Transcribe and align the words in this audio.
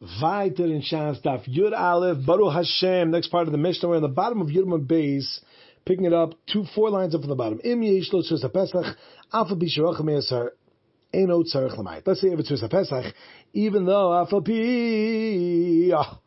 Weiter 0.00 0.66
in 0.66 0.82
Shas 0.82 1.22
Daf 1.22 1.48
Yud 1.48 1.72
Aleph 1.72 2.26
Baruch 2.26 2.52
Hashem. 2.52 3.10
Next 3.10 3.28
part 3.28 3.46
of 3.46 3.52
the 3.52 3.58
Mishnah. 3.58 3.88
We're 3.88 3.96
on 3.96 4.02
the 4.02 4.08
bottom 4.08 4.42
of 4.42 4.48
Yud 4.48 4.86
Beis, 4.86 5.40
picking 5.86 6.04
it 6.04 6.12
up 6.12 6.34
two 6.52 6.64
four 6.74 6.90
lines 6.90 7.14
up 7.14 7.22
from 7.22 7.30
the 7.30 7.34
bottom. 7.34 7.60
Im 7.64 7.82
Yesh 7.82 8.12
Lo 8.12 8.20
HaPesach 8.20 8.94
Alpha 9.32 9.56
Bisharach 9.56 10.04
Me'asar 10.04 10.50
Eno 11.14 11.42
Tzarech 11.42 11.78
Lamayit. 11.78 12.02
Let's 12.04 12.20
say 12.20 12.28
if 12.28 12.38
it's 12.38 12.52
Tzus 12.52 12.68
HaPesach, 12.68 13.10
even 13.54 13.86
though 13.86 14.12
Alpha 14.12 14.42
Pi, 14.42 15.96
oh, 15.96 16.18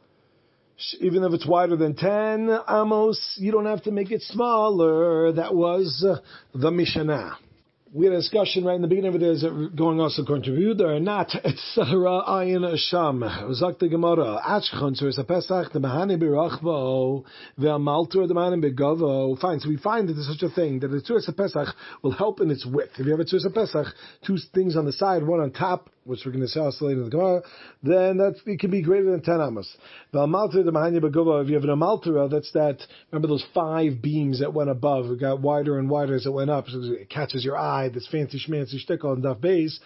even 0.99 1.23
if 1.23 1.33
it's 1.33 1.45
wider 1.45 1.75
than 1.75 1.95
10 1.95 2.49
amos, 2.67 3.37
you 3.39 3.51
don't 3.51 3.67
have 3.67 3.83
to 3.83 3.91
make 3.91 4.09
it 4.09 4.23
smaller. 4.23 5.33
That 5.33 5.53
was 5.53 6.03
uh, 6.03 6.21
the 6.55 6.71
Mishnah 6.71 7.37
we 7.91 8.05
had 8.05 8.13
a 8.13 8.17
discussion 8.17 8.63
right 8.63 8.75
in 8.75 8.83
the 8.83 8.87
beginning 8.87 9.15
of 9.15 9.21
it 9.21 9.25
is 9.25 9.43
going 9.75 9.99
also 9.99 10.23
Yehuda 10.23 10.81
or 10.81 10.99
not. 10.99 11.29
Sarah 11.73 12.21
ayin 12.27 12.77
sham. 12.77 13.23
Zak 13.53 13.79
the 13.79 13.89
Gemara. 13.89 14.39
Achchon 14.45 14.95
so 14.95 15.07
it's 15.07 15.17
a 15.17 15.23
Pesach 15.23 15.73
the 15.73 15.79
mahani 15.79 16.21
birachvo 16.21 17.23
ve'amaltur 17.59 18.27
the 18.27 18.35
mahani 18.35 18.63
begavo. 18.63 19.39
Fine. 19.39 19.59
So 19.59 19.69
we 19.69 19.77
find 19.77 20.07
that 20.07 20.13
there's 20.13 20.27
such 20.27 20.43
a 20.43 20.53
thing 20.53 20.79
that 20.81 20.89
the 20.89 21.01
Tzuras 21.01 21.35
Pesach 21.35 21.75
will 22.03 22.11
help 22.11 22.41
in 22.41 22.51
its 22.51 22.65
width. 22.65 22.91
If 22.99 23.05
you 23.05 23.11
have 23.11 23.19
a 23.19 23.25
Tzuras 23.25 23.51
Pesach, 23.53 23.87
two 24.25 24.37
things 24.53 24.77
on 24.77 24.85
the 24.85 24.93
side, 24.93 25.25
one 25.25 25.39
on 25.39 25.51
top, 25.51 25.89
which 26.03 26.21
we're 26.25 26.31
going 26.31 26.43
to 26.43 26.47
say 26.47 26.59
also 26.59 26.85
later 26.85 26.99
in 26.99 27.05
the 27.05 27.11
Gemara, 27.11 27.41
then 27.81 28.17
that 28.17 28.35
it 28.45 28.59
can 28.59 28.69
be 28.69 28.83
greater 28.83 29.09
than 29.09 29.21
ten 29.21 29.41
amos. 29.41 29.67
Ve'amaltur 30.13 30.63
the 30.63 30.71
mahani 30.71 30.99
begavo. 30.99 31.41
If 31.41 31.49
you 31.49 31.55
have 31.55 31.63
an 31.63 31.71
amaltura, 31.71 32.29
that's 32.29 32.51
that. 32.51 32.77
Remember 33.11 33.27
those 33.27 33.45
five 33.55 33.99
beams 33.99 34.41
that 34.41 34.53
went 34.53 34.69
above. 34.69 35.09
It 35.09 35.19
got 35.19 35.41
wider 35.41 35.79
and 35.79 35.89
wider 35.89 36.15
as 36.15 36.27
it 36.27 36.33
went 36.33 36.51
up. 36.51 36.67
So 36.67 36.81
it 36.83 37.09
catches 37.09 37.43
your 37.43 37.57
eye 37.57 37.78
this 37.87 38.07
fancy 38.11 38.37
schmancy 38.37 38.75
shtickle 38.85 39.11
on 39.11 39.21
Daf 39.21 39.39
base, 39.39 39.79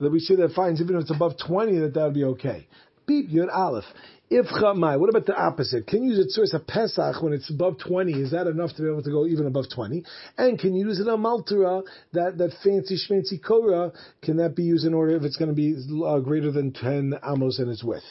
that 0.00 0.10
we 0.10 0.18
see 0.18 0.34
that 0.34 0.52
finds 0.52 0.80
even 0.80 0.96
if 0.96 1.02
it's 1.02 1.14
above 1.14 1.34
20, 1.46 1.78
that 1.78 1.94
that 1.94 2.04
would 2.04 2.14
be 2.14 2.24
okay. 2.24 2.66
Beep, 3.06 3.30
Yud 3.30 3.54
Aleph. 3.54 3.84
If 4.28 4.46
Chamai, 4.46 4.98
what 4.98 5.08
about 5.08 5.26
the 5.26 5.36
opposite? 5.36 5.86
Can 5.86 6.02
you 6.02 6.10
use 6.10 6.18
it 6.18 6.30
source 6.30 6.52
a 6.52 6.58
Pesach 6.58 7.22
when 7.22 7.32
it's 7.32 7.48
above 7.48 7.78
20? 7.78 8.12
Is 8.12 8.32
that 8.32 8.48
enough 8.48 8.74
to 8.74 8.82
be 8.82 8.88
able 8.88 9.04
to 9.04 9.10
go 9.10 9.24
even 9.24 9.46
above 9.46 9.66
20? 9.72 10.02
And 10.36 10.58
can 10.58 10.74
you 10.74 10.84
use 10.88 10.98
it 10.98 11.06
on 11.06 11.22
Maltura, 11.22 11.84
that, 12.12 12.36
that 12.38 12.50
fancy 12.64 12.96
schmancy 12.96 13.40
Korah, 13.40 13.92
can 14.22 14.38
that 14.38 14.56
be 14.56 14.64
used 14.64 14.84
in 14.84 14.94
order 14.94 15.14
if 15.14 15.22
it's 15.22 15.36
going 15.36 15.50
to 15.50 15.54
be 15.54 15.76
uh, 16.04 16.18
greater 16.18 16.50
than 16.50 16.72
10 16.72 17.14
amos 17.24 17.60
in 17.60 17.68
its 17.68 17.84
width? 17.84 18.02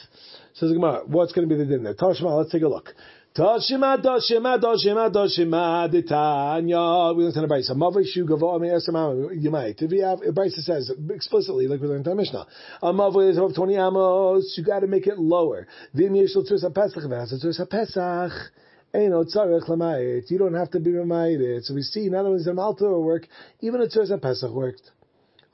Says 0.54 0.72
Gemara, 0.72 1.02
what's 1.04 1.32
going 1.32 1.46
to 1.46 1.54
be 1.54 1.62
the 1.62 1.68
din 1.68 1.82
there? 1.82 1.92
Tashma, 1.92 2.38
let's 2.38 2.50
take 2.50 2.62
a 2.62 2.68
look. 2.68 2.94
Toshima, 3.36 4.02
Toshima, 4.02 4.58
Toshima, 4.58 5.10
Toshima, 5.12 5.88
Ditanya. 5.92 7.14
We 7.14 7.24
learned 7.24 7.36
in 7.36 7.42
the 7.42 7.48
Brisa. 7.48 7.74
Gavo 8.26 8.54
ami 8.54 8.68
esamam. 8.68 9.30
You 9.38 9.50
might. 9.50 9.82
If 9.82 9.92
you 9.92 10.04
have, 10.04 10.20
Brisa 10.20 10.60
says 10.62 10.90
explicitly, 11.10 11.66
like 11.68 11.80
we 11.82 11.86
learned 11.86 12.06
in 12.06 12.16
Mishnah, 12.16 12.46
a 12.82 12.92
mavai 12.94 13.28
is 13.30 13.36
above 13.36 13.54
20 13.54 13.74
amos, 13.74 14.54
you 14.56 14.64
got 14.64 14.80
to 14.80 14.86
make 14.86 15.06
it 15.06 15.18
lower. 15.18 15.66
Vim 15.92 16.14
yeshul 16.14 16.50
tzursa 16.50 16.74
pesach, 16.74 17.02
v'as 17.04 17.34
tzursa 17.44 17.68
pesach. 17.68 18.32
You 18.94 19.10
don't 20.38 20.54
have 20.54 20.70
to 20.70 20.80
be 20.80 20.92
reminded. 20.92 21.64
So 21.64 21.74
we 21.74 21.82
see 21.82 22.08
not 22.08 22.24
only 22.24 22.38
does 22.38 22.46
the 22.46 22.54
Malta 22.54 22.88
work, 22.88 23.28
even 23.60 23.82
a 23.82 23.86
Tzursa 23.86 24.22
Pesach 24.22 24.50
worked. 24.50 24.90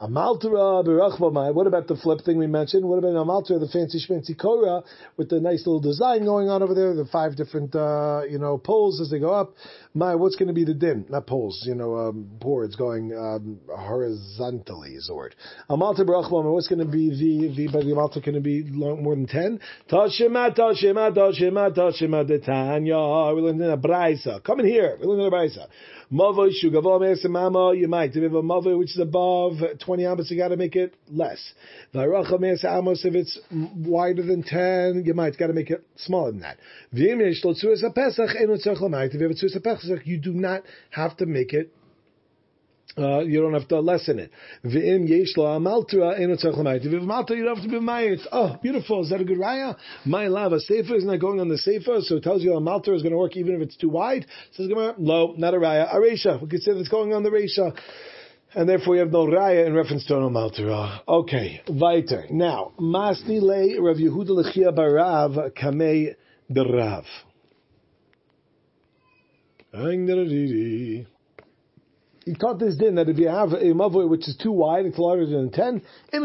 Amaltura 0.03 0.85
berachvamai. 0.85 1.55
What 1.55 1.69
about 1.69 1.87
the 1.87 1.95
flip 1.95 2.23
thing 2.25 2.37
we 2.37 2.49
mentioned? 2.49 2.85
What 2.85 2.99
about 2.99 3.13
Amaltura, 3.13 3.61
the 3.61 3.69
fancy 3.73 4.01
schmancy 4.05 4.37
Korah 4.37 4.83
with 5.17 5.29
the 5.31 5.39
nice 5.39 5.65
little 5.65 5.79
design 5.79 6.25
going 6.25 6.49
on 6.49 6.61
over 6.61 6.75
there, 6.75 6.93
the 6.95 7.05
five 7.05 7.37
different 7.37 7.73
uh, 7.77 8.23
you 8.29 8.41
know 8.41 8.59
poles 8.59 9.01
as 9.01 9.11
they 9.11 9.21
go 9.21 9.33
up? 9.33 9.55
My, 9.95 10.17
what's 10.17 10.35
going 10.35 10.49
to 10.49 10.55
be 10.55 10.65
the 10.65 10.75
din? 10.75 11.07
Not 11.09 11.29
poles, 11.29 11.63
you 11.69 11.77
know, 11.77 11.95
um, 11.97 12.29
boards 12.41 12.75
going 12.75 13.13
um, 13.17 13.61
horizontally 13.69 14.95
is 14.95 15.07
the 15.07 15.15
word. 15.15 15.37
Berachvamai. 15.71 16.53
What's 16.53 16.67
going 16.67 16.81
to 16.81 16.85
be 16.85 17.11
the 17.11 17.55
the 17.55 17.69
but 17.69 17.85
the 17.85 17.93
Amaltura 17.93 18.25
going 18.25 18.35
to 18.35 18.41
be 18.41 18.65
long, 18.65 19.05
more 19.05 19.15
than 19.15 19.29
ten? 19.29 19.61
Tashima 19.89 20.53
tashima 20.57 21.15
tashima 21.15 21.73
tashima 21.73 22.29
detanya. 22.29 23.37
We 23.37 23.43
learned 23.43 23.61
in 23.61 23.71
a 23.71 23.79
braysa. 23.79 24.43
Come 24.43 24.59
in 24.61 24.67
here. 24.67 24.99
We 25.01 25.07
learned 25.07 25.21
in 25.21 25.27
a 25.29 25.31
braysa. 25.31 25.69
Mavo 26.13 26.51
shugavo 26.51 27.01
me'esamama, 27.01 27.79
you 27.79 27.89
might. 27.89 28.11
If 28.11 28.17
you 28.17 28.25
have 28.25 28.35
a 28.35 28.43
mavo 28.43 28.79
which 28.79 28.91
is 28.91 28.99
above 28.99 29.55
20 29.83 30.05
amos, 30.05 30.31
you 30.31 30.37
gotta 30.37 30.59
make 30.59 30.77
it 30.77 30.93
less. 31.11 31.55
V'aracha 31.95 32.39
me'esamos, 32.39 33.03
if 33.07 33.15
it's 33.15 33.39
wider 33.51 34.23
than 34.23 34.43
10, 34.43 35.05
you 35.07 35.15
might, 35.15 35.39
gotta 35.39 35.55
make 35.55 35.71
it 35.71 35.83
smaller 35.97 36.33
than 36.33 36.41
that. 36.41 36.59
V'im 36.95 37.21
yesh 37.21 37.43
lo 37.43 37.55
tzuas 37.55 37.81
ha-pesach, 37.81 38.37
enu 38.39 38.59
tzarech 38.59 39.07
If 39.07 39.15
you 39.15 39.21
have 39.21 39.31
a 39.31 39.71
ha-pesach, 39.71 40.07
you 40.07 40.19
do 40.19 40.35
not 40.35 40.65
have 40.91 41.17
to 41.17 41.25
make 41.25 41.55
it 41.55 41.73
uh, 42.99 43.21
you 43.21 43.41
don't 43.41 43.55
have 43.55 43.69
to 43.69 43.81
lessen 43.81 44.19
it. 44.19 44.31
V'im 44.65 45.09
yesh 45.09 45.37
lo 45.37 45.45
amaltra 45.45 46.21
eno 46.21 46.37
tzarech 46.37 46.57
l'mayit. 46.57 46.85
If 46.85 46.93
you 46.93 47.01
you 47.01 47.45
don't 47.45 47.57
have 47.57 47.65
to 47.65 47.71
be 47.71 47.81
mayit. 47.81 48.21
Oh, 48.31 48.57
beautiful. 48.63 49.03
Is 49.03 49.11
that 49.11 49.21
a 49.21 49.25
good 49.25 49.39
raya? 49.39 49.77
My 50.05 50.27
lava 50.27 50.61
sefer 50.61 50.97
is 50.97 51.05
not 51.05 51.21
going 51.21 51.41
on 51.41 51.49
the 51.49 51.59
sefer, 51.59 52.01
so 52.01 52.17
it 52.17 52.23
tells 52.23 52.43
you 52.43 52.55
a 52.55 52.59
is 52.59 53.03
going 53.03 53.13
to 53.13 53.19
work 53.19 53.37
even 53.37 53.55
if 53.55 53.63
it's 53.63 53.77
too 53.77 53.89
wide. 53.89 54.27
Says 54.53 54.69
Gemara, 54.69 54.95
no, 54.99 55.35
not 55.37 55.55
a 55.55 55.57
raya. 55.57 55.95
A 55.95 55.99
resha. 55.99 56.41
We 56.41 56.49
could 56.49 56.63
say 56.63 56.73
it's 56.73 56.89
going 56.89 57.15
on 57.15 57.23
the 57.23 57.31
resha. 57.31 57.77
And 58.55 58.69
therefore, 58.69 58.97
you 58.97 59.01
have 59.01 59.11
no 59.11 59.27
raya 59.27 59.67
in 59.67 59.73
reference 59.73 60.05
to 60.07 60.21
no 60.21 60.29
maltra. 60.29 61.01
Okay, 61.09 61.63
weiter. 61.69 62.27
Now, 62.31 62.73
masni 62.79 63.41
le 63.41 63.81
Rav 63.81 63.97
Yehuda 63.97 64.29
lechia 64.29 64.77
barav 64.77 65.53
kamei 65.53 66.15
derav. 66.51 67.05
He 72.25 72.35
taught 72.35 72.59
this 72.59 72.77
din 72.77 72.95
that 72.97 73.09
if 73.09 73.19
you 73.19 73.29
have 73.29 73.53
a 73.53 73.73
mavoi 73.73 74.09
which 74.09 74.29
is 74.29 74.37
too 74.37 74.53
wide, 74.53 74.87
it's 74.87 74.99
larger 74.99 75.27
than 75.27 75.51
10, 75.51 75.83
as 76.13 76.23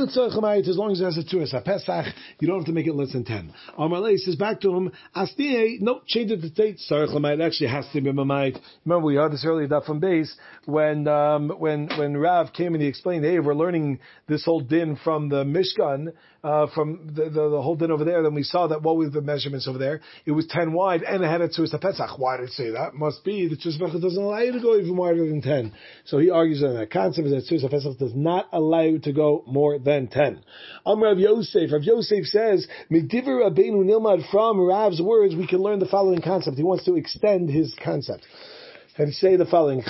long 0.77 0.91
as 0.91 1.01
it 1.01 1.05
has 1.05 1.17
a 1.17 1.23
tzuras, 1.23 1.53
a 1.53 1.61
pesach, 1.61 2.13
you 2.39 2.47
don't 2.47 2.57
have 2.57 2.65
to 2.65 2.71
make 2.71 2.87
it 2.87 2.93
less 2.93 3.13
than 3.13 3.23
10. 3.23 3.53
Amalei 3.79 4.17
says 4.17 4.35
back 4.35 4.61
to 4.61 4.73
him, 4.73 4.91
Asniye, 5.15 5.81
no, 5.81 6.01
change 6.05 6.31
it 6.31 6.41
to 6.41 6.49
state, 6.49 6.77
tzarech 6.89 7.09
lamayit, 7.09 7.45
actually 7.45 7.69
has 7.69 7.87
to 7.93 8.01
be 8.01 8.11
mamayit. 8.11 8.59
Remember, 8.85 9.05
we 9.05 9.15
heard 9.15 9.31
this 9.31 9.45
earlier, 9.45 9.67
that 9.67 9.85
from 9.85 9.99
base, 9.99 10.35
when, 10.65 11.07
um, 11.07 11.49
when, 11.57 11.89
when 11.97 12.15
Rav 12.17 12.53
came 12.53 12.73
and 12.73 12.81
he 12.81 12.87
explained, 12.87 13.25
hey, 13.25 13.39
we're 13.39 13.55
learning 13.55 13.99
this 14.27 14.45
whole 14.45 14.61
din 14.61 14.97
from 15.03 15.29
the 15.29 15.43
Mishkan, 15.43 16.13
uh, 16.43 16.67
from 16.73 17.07
the, 17.07 17.23
the, 17.25 17.49
the, 17.49 17.61
whole 17.61 17.75
din 17.75 17.91
over 17.91 18.05
there, 18.05 18.23
then 18.23 18.33
we 18.33 18.43
saw 18.43 18.67
that 18.67 18.81
what 18.81 18.95
were 18.95 19.09
the 19.09 19.21
measurements 19.21 19.67
over 19.67 19.77
there? 19.77 20.01
It 20.25 20.31
was 20.31 20.45
10 20.47 20.71
wide 20.71 21.03
and 21.03 21.23
it 21.23 21.27
had 21.27 21.41
a 21.41 21.49
tzuras 21.49 21.79
pesach. 21.81 22.17
Why 22.17 22.37
did 22.37 22.49
it 22.49 22.51
say 22.51 22.69
that? 22.71 22.93
Must 22.93 23.23
be 23.25 23.47
the 23.47 23.55
pesach 23.55 24.01
doesn't 24.01 24.23
allow 24.23 24.39
you 24.39 24.53
to 24.53 24.59
go 24.59 24.77
even 24.77 24.95
wider 24.95 25.27
than 25.27 25.41
10. 25.41 25.73
So 26.05 26.17
he 26.17 26.29
argues 26.29 26.63
on 26.63 26.75
that 26.75 26.91
concept 26.91 27.27
is 27.27 27.49
that 27.49 27.71
pesach 27.71 27.97
does 27.97 28.15
not 28.15 28.47
allow 28.51 28.81
you 28.81 28.99
to 28.99 29.11
go 29.11 29.43
more 29.47 29.79
than 29.79 30.07
10. 30.07 30.41
Am 30.85 31.03
Rav 31.03 31.19
Yosef. 31.19 31.71
Rav 31.71 31.83
Yosef 31.83 32.25
says, 32.25 32.67
from 34.31 34.61
Rav's 34.61 35.01
words, 35.01 35.35
we 35.35 35.47
can 35.47 35.59
learn 35.59 35.79
the 35.79 35.87
following 35.89 36.21
concept. 36.21 36.57
He 36.57 36.63
wants 36.63 36.85
to 36.85 36.95
extend 36.95 37.49
his 37.49 37.75
concept 37.83 38.25
and 38.97 39.13
say 39.13 39.35
the 39.35 39.45
following. 39.45 39.79
If 39.79 39.85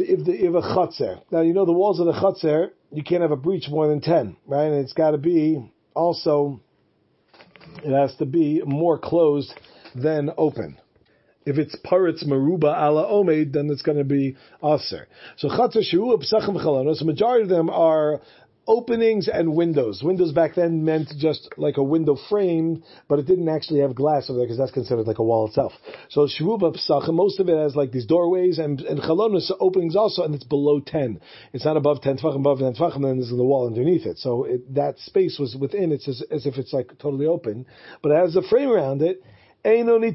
if 0.00 0.24
the 0.24 0.32
if 0.32 0.54
a 0.54 0.62
chaser, 0.74 1.20
now 1.30 1.40
you 1.40 1.52
know 1.52 1.64
the 1.64 1.72
walls 1.72 1.98
of 2.00 2.06
the 2.06 2.12
chaser, 2.12 2.72
you 2.92 3.02
can't 3.02 3.22
have 3.22 3.32
a 3.32 3.36
breach 3.36 3.68
more 3.68 3.88
than 3.88 4.00
ten, 4.00 4.36
right? 4.46 4.66
And 4.66 4.76
it's 4.76 4.92
got 4.92 5.10
to 5.10 5.18
be 5.18 5.72
also, 5.94 6.60
it 7.82 7.92
has 7.92 8.14
to 8.16 8.26
be 8.26 8.62
more 8.64 8.98
closed 8.98 9.52
than 9.94 10.30
open. 10.36 10.78
If 11.46 11.58
it's 11.58 11.76
paritz 11.84 12.24
maruba 12.26 12.74
ala 12.74 13.06
omed, 13.06 13.52
then 13.52 13.68
it's 13.70 13.82
going 13.82 13.98
to 13.98 14.04
be 14.04 14.36
aser. 14.62 15.06
So 15.36 15.48
chatzar 15.48 15.82
sheruba 15.82 16.18
psachim 16.18 16.56
v'chalonos. 16.56 17.00
The 17.00 17.04
majority 17.04 17.42
of 17.44 17.48
them 17.50 17.68
are 17.68 18.20
openings 18.66 19.28
and 19.28 19.54
windows. 19.54 20.02
Windows 20.02 20.32
back 20.32 20.54
then 20.54 20.84
meant 20.84 21.12
just 21.18 21.48
like 21.56 21.76
a 21.76 21.82
window 21.82 22.16
frame, 22.30 22.82
but 23.08 23.18
it 23.18 23.26
didn't 23.26 23.48
actually 23.48 23.80
have 23.80 23.94
glass 23.94 24.30
over 24.30 24.38
there 24.38 24.46
because 24.46 24.58
that's 24.58 24.70
considered 24.70 25.06
like 25.06 25.18
a 25.18 25.22
wall 25.22 25.46
itself. 25.46 25.72
So 26.08 26.26
shruba 26.26 26.74
psach, 26.74 27.12
most 27.12 27.40
of 27.40 27.48
it 27.48 27.56
has 27.56 27.76
like 27.76 27.92
these 27.92 28.06
doorways 28.06 28.58
and 28.58 28.80
and 28.80 29.00
openings 29.60 29.96
also, 29.96 30.22
and 30.22 30.34
it's 30.34 30.44
below 30.44 30.80
ten. 30.80 31.20
It's 31.52 31.64
not 31.64 31.76
above 31.76 32.00
ten 32.00 32.16
tvachim, 32.16 32.36
above 32.36 32.60
ten 32.60 32.74
tvachim, 32.74 33.02
then 33.02 33.18
there's 33.18 33.28
the 33.28 33.44
wall 33.44 33.66
underneath 33.66 34.06
it. 34.06 34.18
So 34.18 34.44
it, 34.44 34.74
that 34.74 34.98
space 34.98 35.38
was 35.38 35.56
within. 35.56 35.92
It's 35.92 36.08
as, 36.08 36.22
as 36.30 36.46
if 36.46 36.56
it's 36.56 36.72
like 36.72 36.88
totally 36.98 37.26
open, 37.26 37.66
but 38.02 38.12
it 38.12 38.16
has 38.16 38.36
a 38.36 38.42
frame 38.42 38.70
around 38.70 39.02
it. 39.02 39.22
We're 39.64 39.82
going 39.82 40.12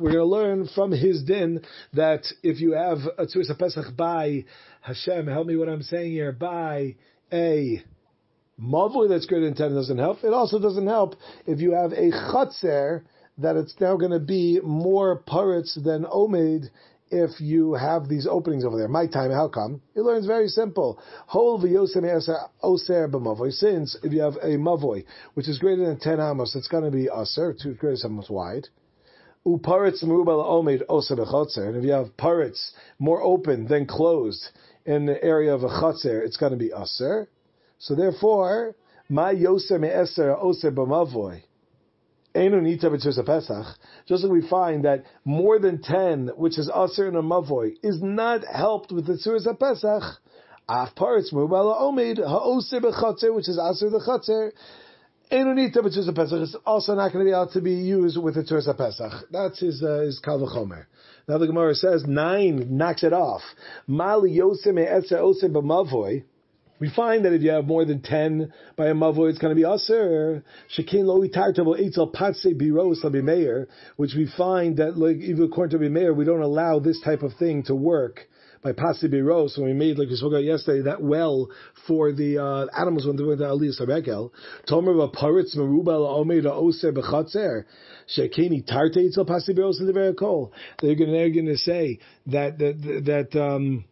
to 0.00 0.24
learn 0.24 0.68
from 0.74 0.92
his 0.92 1.22
din 1.22 1.62
that 1.94 2.26
if 2.42 2.60
you 2.60 2.72
have 2.72 2.98
a 3.16 3.24
tzuras 3.24 3.58
pesach 3.58 3.96
by 3.96 4.44
Hashem, 4.82 5.26
help 5.28 5.46
me 5.46 5.56
what 5.56 5.70
I'm 5.70 5.80
saying 5.80 6.12
here, 6.12 6.32
by 6.32 6.96
a 7.32 7.82
mavui 8.60 9.08
that's 9.08 9.24
greater 9.24 9.46
than 9.46 9.54
10 9.54 9.74
doesn't 9.74 9.96
help. 9.96 10.24
It 10.24 10.34
also 10.34 10.58
doesn't 10.58 10.86
help 10.86 11.14
if 11.46 11.60
you 11.60 11.72
have 11.72 11.92
a 11.92 12.10
chatzer 12.10 13.04
that 13.38 13.56
it's 13.56 13.74
now 13.80 13.96
going 13.96 14.12
to 14.12 14.20
be 14.20 14.60
more 14.62 15.16
parrots 15.20 15.78
than 15.82 16.04
omed 16.04 16.68
if 17.10 17.40
you 17.40 17.74
have 17.74 18.08
these 18.08 18.26
openings 18.26 18.64
over 18.64 18.76
there. 18.76 18.88
My 18.88 19.06
time, 19.06 19.30
how 19.30 19.48
come? 19.48 19.80
He 19.94 20.00
learns 20.00 20.26
very 20.26 20.48
simple. 20.48 20.98
Oser. 21.34 23.50
Since 23.50 23.96
if 24.02 24.12
you 24.12 24.22
have 24.22 24.36
a 24.36 24.56
mavoy, 24.56 25.04
which 25.34 25.48
is 25.48 25.58
greater 25.58 25.86
than 25.86 25.98
10 25.98 26.20
amos, 26.20 26.54
it's 26.54 26.68
going 26.68 26.84
to 26.84 26.90
be 26.90 27.08
aser, 27.08 27.54
two 27.60 27.74
greater 27.74 28.06
amos 28.06 28.30
wide. 28.30 28.68
Oser. 29.44 31.66
And 31.66 31.76
if 31.76 31.84
you 31.84 31.92
have 31.92 32.16
parrots 32.16 32.72
more 32.98 33.22
open 33.22 33.68
than 33.68 33.86
closed, 33.86 34.48
in 34.88 35.04
the 35.04 35.22
area 35.22 35.54
of 35.54 35.64
a 35.64 35.68
chaser, 35.68 36.22
it's 36.22 36.38
going 36.38 36.52
to 36.52 36.58
be 36.58 36.72
aser. 36.74 37.28
So 37.78 37.94
therefore, 37.94 38.74
my 39.10 39.34
yoser 39.34 39.78
me'eser 39.78 40.34
oser 40.34 40.72
b'mavoy. 40.72 41.42
Just 42.34 44.24
like 44.24 44.32
we 44.32 44.48
find 44.48 44.84
that 44.84 45.04
more 45.24 45.58
than 45.58 45.82
ten, 45.82 46.30
which 46.36 46.58
is 46.58 46.70
aser 46.70 47.08
and 47.08 47.16
a 47.16 47.22
mavoy, 47.22 47.72
is 47.82 48.02
not 48.02 48.44
helped 48.44 48.92
with 48.92 49.06
the 49.06 49.14
tzuras 49.14 49.46
pesach. 49.58 50.02
Af 50.68 50.94
parts 50.94 51.32
mubala 51.32 51.80
omid 51.80 52.18
ha'oser 52.18 52.80
b'chatzer, 52.80 53.34
which 53.34 53.48
is 53.48 53.58
aser 53.58 53.88
the 53.90 54.00
chatzer. 54.00 54.52
Enonita 55.32 55.78
b'tzuras 55.78 56.14
pesach 56.14 56.42
is 56.42 56.56
also 56.66 56.94
not 56.94 57.12
going 57.12 57.24
to 57.24 57.30
be 57.30 57.34
able 57.34 57.48
to 57.48 57.60
be 57.62 57.72
used 57.72 58.18
with 58.22 58.34
the 58.34 58.42
tzuras 58.42 58.76
pesach. 58.76 59.26
That's 59.30 59.60
his 59.60 59.82
uh, 59.82 60.00
his 60.00 60.18
kal 60.18 60.38
v'chomer. 60.38 60.84
Now 61.26 61.38
the 61.38 61.46
Gemara 61.46 61.74
says 61.74 62.04
nine 62.06 62.76
knocks 62.76 63.02
it 63.02 63.14
off. 63.14 63.42
Mali 63.86 64.32
yoser 64.38 64.74
me'eser 64.74 65.18
oser 65.18 65.48
b'mavoy. 65.48 66.24
We 66.80 66.90
find 66.90 67.24
that 67.24 67.32
if 67.32 67.42
you 67.42 67.50
have 67.50 67.66
more 67.66 67.84
than 67.84 68.02
ten 68.02 68.52
by 68.76 68.86
a 68.86 68.94
mavo, 68.94 69.28
it's 69.28 69.38
going 69.38 69.54
to 69.54 69.60
be 69.60 69.68
aser. 69.68 70.44
Shekin 70.76 71.04
lo 71.04 71.20
itartavo 71.20 71.78
eitzel 71.78 72.12
patse 72.12 72.46
biros 72.54 73.04
labimeir, 73.04 73.66
which 73.96 74.14
we 74.16 74.30
find 74.36 74.76
that 74.76 74.96
like 74.96 75.16
even 75.16 75.44
according 75.44 75.78
to 75.78 75.84
bimeir, 75.84 76.14
we 76.14 76.24
don't 76.24 76.42
allow 76.42 76.78
this 76.78 77.00
type 77.00 77.22
of 77.22 77.32
thing 77.34 77.64
to 77.64 77.74
work 77.74 78.28
by 78.62 78.72
patse 78.72 79.04
biros. 79.04 79.58
When 79.58 79.66
we 79.66 79.72
made 79.72 79.98
like 79.98 80.08
we 80.08 80.14
spoke 80.14 80.32
about 80.32 80.44
yesterday 80.44 80.82
that 80.82 81.02
well 81.02 81.48
for 81.88 82.12
the 82.12 82.38
uh, 82.38 82.66
animals 82.80 83.06
when 83.06 83.16
they 83.16 83.24
went 83.24 83.40
to 83.40 83.46
aliyah 83.46 83.80
sarekel. 83.80 84.30
Tomer 84.68 84.94
v'paritz 84.94 85.56
merubal 85.56 86.08
omer 86.08 86.46
oser 86.48 86.92
bechatzer. 86.92 87.64
Shekini 88.16 88.64
tarte 88.64 88.98
eitzel 88.98 89.26
patse 89.26 89.50
biros 89.50 90.16
kol. 90.16 90.52
They're 90.80 90.94
going 90.94 91.46
to 91.46 91.56
say 91.56 91.98
that 92.26 92.58
that 92.58 93.30
that. 93.32 93.40
Um, 93.40 93.84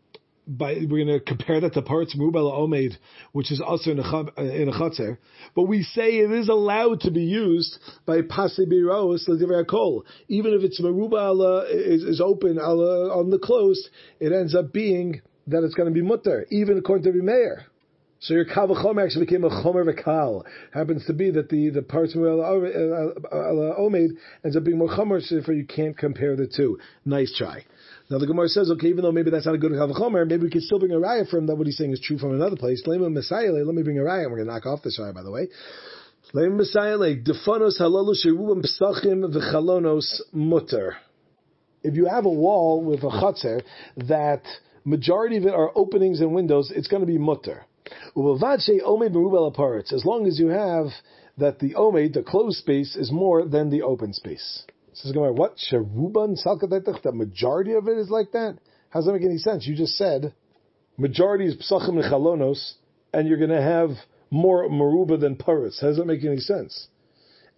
by 0.46 0.74
we're 0.88 1.04
going 1.04 1.18
to 1.18 1.20
compare 1.20 1.60
that 1.60 1.74
to 1.74 1.82
parts 1.82 2.16
mubala 2.16 2.52
omed, 2.52 2.96
which 3.32 3.50
is 3.50 3.60
also 3.60 3.90
in 3.90 3.98
a 3.98 4.02
uh, 4.02 4.42
in 4.42 4.68
a 4.68 5.16
but 5.54 5.62
we 5.62 5.82
say 5.82 6.18
it 6.18 6.30
is 6.30 6.48
allowed 6.48 7.00
to 7.00 7.10
be 7.10 7.22
used 7.22 7.78
by 8.06 8.20
pasibiros 8.22 9.26
kol. 9.68 10.04
Even 10.28 10.54
if 10.54 10.62
it's 10.62 10.80
marubala 10.80 11.62
uh, 11.62 11.66
is, 11.68 12.02
is 12.04 12.20
open 12.20 12.58
uh, 12.58 12.62
on 12.62 13.30
the 13.30 13.38
closed, 13.38 13.88
it 14.20 14.32
ends 14.32 14.54
up 14.54 14.72
being 14.72 15.20
that 15.48 15.62
it's 15.64 15.74
going 15.74 15.88
to 15.88 15.94
be 15.94 16.02
mutter, 16.02 16.46
even 16.50 16.78
according 16.78 17.04
to 17.04 17.18
Bimeir. 17.18 17.64
So 18.20 18.34
your 18.34 18.46
kavachomer 18.46 19.04
actually 19.04 19.26
became 19.26 19.44
a 19.44 19.50
chomer 19.50 19.84
v'kal. 19.84 20.44
Happens 20.72 21.04
to 21.06 21.12
be 21.12 21.30
that 21.32 21.48
the 21.48 21.70
the 21.70 21.82
parts 21.82 22.14
of 22.14 22.20
omed 22.20 24.08
ends 24.44 24.56
up 24.56 24.64
being 24.64 24.78
more 24.78 24.88
chomer, 24.88 25.20
so 25.22 25.34
therefore 25.34 25.54
you 25.54 25.66
can't 25.66 25.96
compare 25.96 26.34
the 26.34 26.46
two. 26.46 26.78
Nice 27.04 27.34
try. 27.36 27.64
Now 28.08 28.18
the 28.18 28.26
Gemara 28.26 28.48
says, 28.48 28.70
okay, 28.70 28.88
even 28.88 29.02
though 29.02 29.12
maybe 29.12 29.30
that's 29.30 29.46
not 29.46 29.56
a 29.56 29.58
good 29.58 29.72
Chavachomer, 29.72 30.28
maybe 30.28 30.44
we 30.44 30.50
could 30.50 30.62
still 30.62 30.78
bring 30.78 30.92
a 30.92 30.96
raya 30.96 31.28
from 31.28 31.46
that 31.48 31.56
what 31.56 31.66
he's 31.66 31.76
saying 31.76 31.92
is 31.92 32.00
true 32.00 32.18
from 32.18 32.34
another 32.34 32.56
place. 32.56 32.82
Lema 32.86 33.12
Messiah, 33.12 33.50
let 33.50 33.74
me 33.74 33.82
bring 33.82 33.98
a 33.98 34.02
raya, 34.02 34.30
we're 34.30 34.36
going 34.36 34.46
to 34.46 34.52
knock 34.52 34.64
off 34.64 34.82
this 34.82 35.00
raya, 35.00 35.12
by 35.12 35.22
the 35.22 35.30
way. 35.30 35.48
Lema 36.32 36.56
Messiah, 36.56 36.96
defanos 36.98 37.80
halalu 37.80 38.14
sherubim 38.24 38.64
pesachim 38.64 39.24
v'chalonos 39.34 40.20
mutter. 40.32 40.96
If 41.82 41.96
you 41.96 42.06
have 42.06 42.26
a 42.26 42.30
wall 42.30 42.84
with 42.84 43.02
a 43.02 43.08
chutzner 43.08 43.62
that 44.08 44.42
majority 44.84 45.36
of 45.38 45.44
it 45.44 45.54
are 45.54 45.72
openings 45.74 46.20
and 46.20 46.32
windows, 46.32 46.72
it's 46.74 46.88
going 46.88 47.00
to 47.00 47.06
be 47.06 47.18
mutter. 47.18 47.64
As 47.86 50.04
long 50.04 50.26
as 50.26 50.38
you 50.38 50.48
have 50.48 50.86
that 51.38 51.58
the 51.58 51.74
omed, 51.74 52.14
the 52.14 52.22
closed 52.22 52.58
space, 52.58 52.96
is 52.96 53.12
more 53.12 53.44
than 53.44 53.70
the 53.70 53.82
open 53.82 54.12
space. 54.12 54.64
Says 54.92 55.12
Gemara, 55.12 55.32
what 55.32 55.56
salkadaitach? 55.56 57.02
The 57.02 57.12
majority 57.12 57.74
of 57.74 57.86
it 57.86 57.98
is 57.98 58.08
like 58.08 58.32
that. 58.32 58.58
How 58.88 59.00
does 59.00 59.06
that 59.06 59.12
make 59.12 59.24
any 59.24 59.38
sense? 59.38 59.66
You 59.66 59.76
just 59.76 59.96
said 59.96 60.32
majority 60.96 61.46
is 61.46 61.56
psachim 61.56 62.02
and 62.02 62.04
chalonos, 62.04 62.74
and 63.12 63.28
you're 63.28 63.36
going 63.36 63.50
to 63.50 63.60
have 63.60 63.90
more 64.30 64.68
maruba 64.68 65.20
than 65.20 65.36
paris. 65.36 65.78
How 65.80 65.88
does 65.88 65.98
that 65.98 66.06
make 66.06 66.24
any 66.24 66.38
sense? 66.38 66.88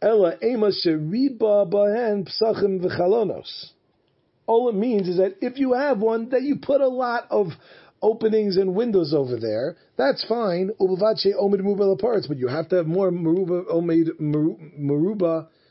Ella 0.03 0.35
ema 0.43 0.71
sheriba 0.71 1.71
bahen 1.71 2.29
psachim 2.29 2.85
v'chalonos. 2.85 3.71
All 4.47 4.69
it 4.69 4.75
means 4.75 5.09
is 5.09 5.19
that 5.19 5.37
if 5.41 5.59
you 5.59 5.75
have 5.75 5.99
one, 5.99 6.31
that 6.31 6.43
you 6.43 6.57
put 6.57 6.81
a 6.81 6.89
lot 6.89 7.27
of 7.31 7.49
openings 8.03 8.57
and 8.57 8.75
windows 8.75 9.13
over 9.15 9.39
there, 9.39 9.77
that's 9.97 10.25
fine. 10.27 10.71
Omid 10.81 11.99
parts, 12.01 12.27
but 12.27 12.37
you 12.39 12.49
have 12.49 12.69
to 12.69 12.77
have 12.77 12.87
more 12.87 13.11
maruba 13.11 13.67
omid 13.71 14.09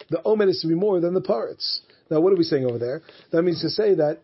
the 0.10 0.22
omen 0.24 0.50
is 0.50 0.62
to 0.62 0.68
be 0.68 0.76
more 0.76 1.00
than 1.00 1.14
the 1.14 1.22
parts. 1.22 1.82
Now, 2.10 2.22
what 2.22 2.32
are 2.32 2.38
we 2.38 2.44
saying 2.44 2.66
over 2.66 2.78
there? 2.78 3.02
That 3.32 3.44
means 3.44 3.62
to 3.62 3.70
say 3.70 3.96
that, 3.96 4.20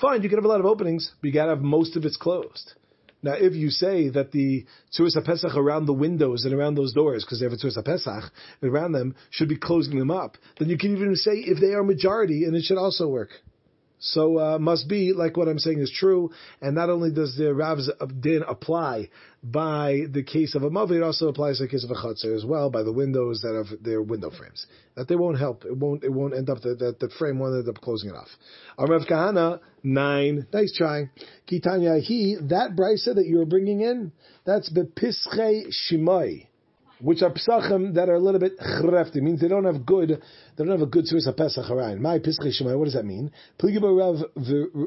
fine, 0.00 0.22
you 0.22 0.28
can 0.28 0.38
have 0.38 0.44
a 0.44 0.48
lot 0.48 0.60
of 0.60 0.66
openings, 0.66 1.12
but 1.20 1.28
you 1.28 1.34
gotta 1.34 1.50
have 1.50 1.60
most 1.60 1.96
of 1.96 2.04
it's 2.04 2.16
closed. 2.16 2.74
Now, 3.22 3.34
if 3.34 3.54
you 3.54 3.68
say 3.68 4.08
that 4.08 4.32
the 4.32 4.64
Tzuras 4.96 5.22
Pesach 5.24 5.54
around 5.54 5.86
the 5.86 5.92
windows 5.92 6.44
and 6.44 6.54
around 6.54 6.74
those 6.74 6.94
doors, 6.94 7.24
because 7.24 7.38
they 7.38 7.44
have 7.44 7.52
a 7.52 7.56
Tzuras 7.56 7.84
Pesach, 7.84 8.32
around 8.62 8.92
them, 8.92 9.14
should 9.30 9.48
be 9.48 9.58
closing 9.58 9.98
them 9.98 10.10
up, 10.10 10.36
then 10.58 10.70
you 10.70 10.78
can 10.78 10.96
even 10.96 11.14
say 11.14 11.32
if 11.32 11.60
they 11.60 11.74
are 11.74 11.84
majority, 11.84 12.44
and 12.44 12.56
it 12.56 12.64
should 12.64 12.78
also 12.78 13.08
work. 13.08 13.28
So 14.00 14.38
uh, 14.38 14.58
must 14.58 14.88
be 14.88 15.12
like 15.12 15.36
what 15.36 15.46
I'm 15.46 15.58
saying 15.58 15.80
is 15.80 15.92
true, 15.94 16.30
and 16.60 16.74
not 16.74 16.88
only 16.88 17.12
does 17.12 17.36
the 17.36 17.54
Rav's 17.54 17.90
din 18.20 18.42
apply 18.48 19.10
by 19.42 20.02
the 20.10 20.22
case 20.22 20.54
of 20.54 20.62
a 20.62 20.70
mavi, 20.70 20.96
it 20.96 21.02
also 21.02 21.28
applies 21.28 21.58
to 21.58 21.64
the 21.64 21.68
case 21.68 21.84
of 21.84 21.90
a 21.90 21.94
chutzner 21.94 22.34
as 22.34 22.44
well 22.44 22.70
by 22.70 22.82
the 22.82 22.92
windows 22.92 23.42
that 23.42 23.54
have 23.54 23.82
their 23.82 24.00
window 24.02 24.30
frames. 24.30 24.66
That 24.96 25.08
they 25.08 25.16
won't 25.16 25.38
help. 25.38 25.64
It 25.66 25.76
won't. 25.76 26.02
It 26.02 26.12
won't 26.12 26.34
end 26.34 26.48
up 26.48 26.62
that 26.62 26.78
the, 26.78 26.96
the, 26.98 27.12
frame 27.18 27.38
won't 27.38 27.54
end 27.54 27.68
up 27.68 27.82
closing 27.82 28.10
it 28.10 28.16
off. 28.16 28.28
Rav 28.78 29.02
Kahana 29.02 29.60
nine. 29.82 30.46
Nice 30.52 30.74
try. 30.76 31.10
Kitanya 31.50 32.00
he 32.00 32.36
that 32.40 32.74
brisa 32.74 33.14
that 33.14 33.26
you're 33.26 33.46
bringing 33.46 33.82
in. 33.82 34.12
That's 34.46 34.72
bepische 34.72 35.66
shimai 35.68 36.46
which 37.00 37.22
are 37.22 37.30
psachim 37.30 37.94
that 37.94 38.08
are 38.08 38.14
a 38.14 38.18
little 38.18 38.40
bit 38.40 38.58
chrefti, 38.58 39.16
means 39.16 39.40
they 39.40 39.48
don't 39.48 39.64
have 39.64 39.84
good, 39.86 40.10
they 40.10 40.64
don't 40.64 40.70
have 40.70 40.82
a 40.82 40.86
good 40.86 41.04
Tzuras 41.04 41.34
Pesach 41.36 41.70
around. 41.70 42.00
My 42.00 42.18
Pischei 42.18 42.50
Shemai, 42.50 42.78
what 42.78 42.84
does 42.84 42.94
that 42.94 43.04
mean? 43.04 43.30
Pligiba 43.58 43.96
Rav, 43.96 44.16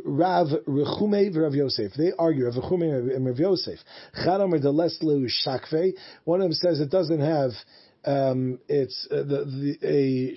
Rav 0.06 0.48
Rechume 0.68 1.36
Rav 1.36 1.54
Yosef. 1.54 1.94
They 1.98 2.12
argue, 2.18 2.46
Rav 2.46 2.56
Rechume 2.56 3.16
and 3.16 3.26
Rav 3.26 3.40
Yosef. 3.40 3.80
Chadam 4.26 4.54
or 4.54 4.60
Deleslu 4.60 5.28
Shakve. 5.46 5.94
One 6.26 6.42
of 6.42 6.46
them 6.46 6.54
says 6.54 6.80
it 6.80 6.90
doesn't 6.90 7.22
have, 7.22 7.52
um, 8.06 8.60
it's 8.68 9.08
uh, 9.12 9.18
the, 9.18 9.78
the, 9.82 9.88
a, 9.88 10.36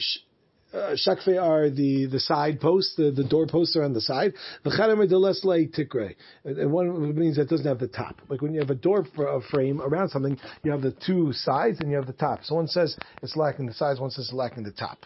Uh, 0.76 0.94
shakfe 0.94 1.42
are 1.42 1.70
the, 1.70 2.06
the 2.06 2.20
side 2.20 2.60
posts, 2.60 2.94
the, 2.96 3.10
the 3.10 3.24
door 3.24 3.46
posts 3.46 3.76
are 3.76 3.82
on 3.82 3.94
the 3.94 4.00
side. 4.00 4.34
The 4.62 4.70
tikre. 4.70 6.14
And 6.44 6.70
one 6.70 7.18
means 7.18 7.36
that 7.36 7.48
doesn't 7.48 7.66
have 7.66 7.78
the 7.78 7.88
top. 7.88 8.20
Like 8.28 8.42
when 8.42 8.52
you 8.52 8.60
have 8.60 8.68
a 8.68 8.74
door 8.74 9.06
frame 9.50 9.80
around 9.80 10.10
something, 10.10 10.38
you 10.62 10.70
have 10.70 10.82
the 10.82 10.94
two 11.06 11.32
sides 11.32 11.80
and 11.80 11.90
you 11.90 11.96
have 11.96 12.06
the 12.06 12.12
top. 12.12 12.44
So 12.44 12.56
one 12.56 12.68
says 12.68 12.94
it's 13.22 13.36
lacking 13.36 13.66
the 13.66 13.74
sides, 13.74 14.00
one 14.00 14.10
says 14.10 14.26
it's 14.26 14.34
lacking 14.34 14.64
the 14.64 14.72
top 14.72 14.98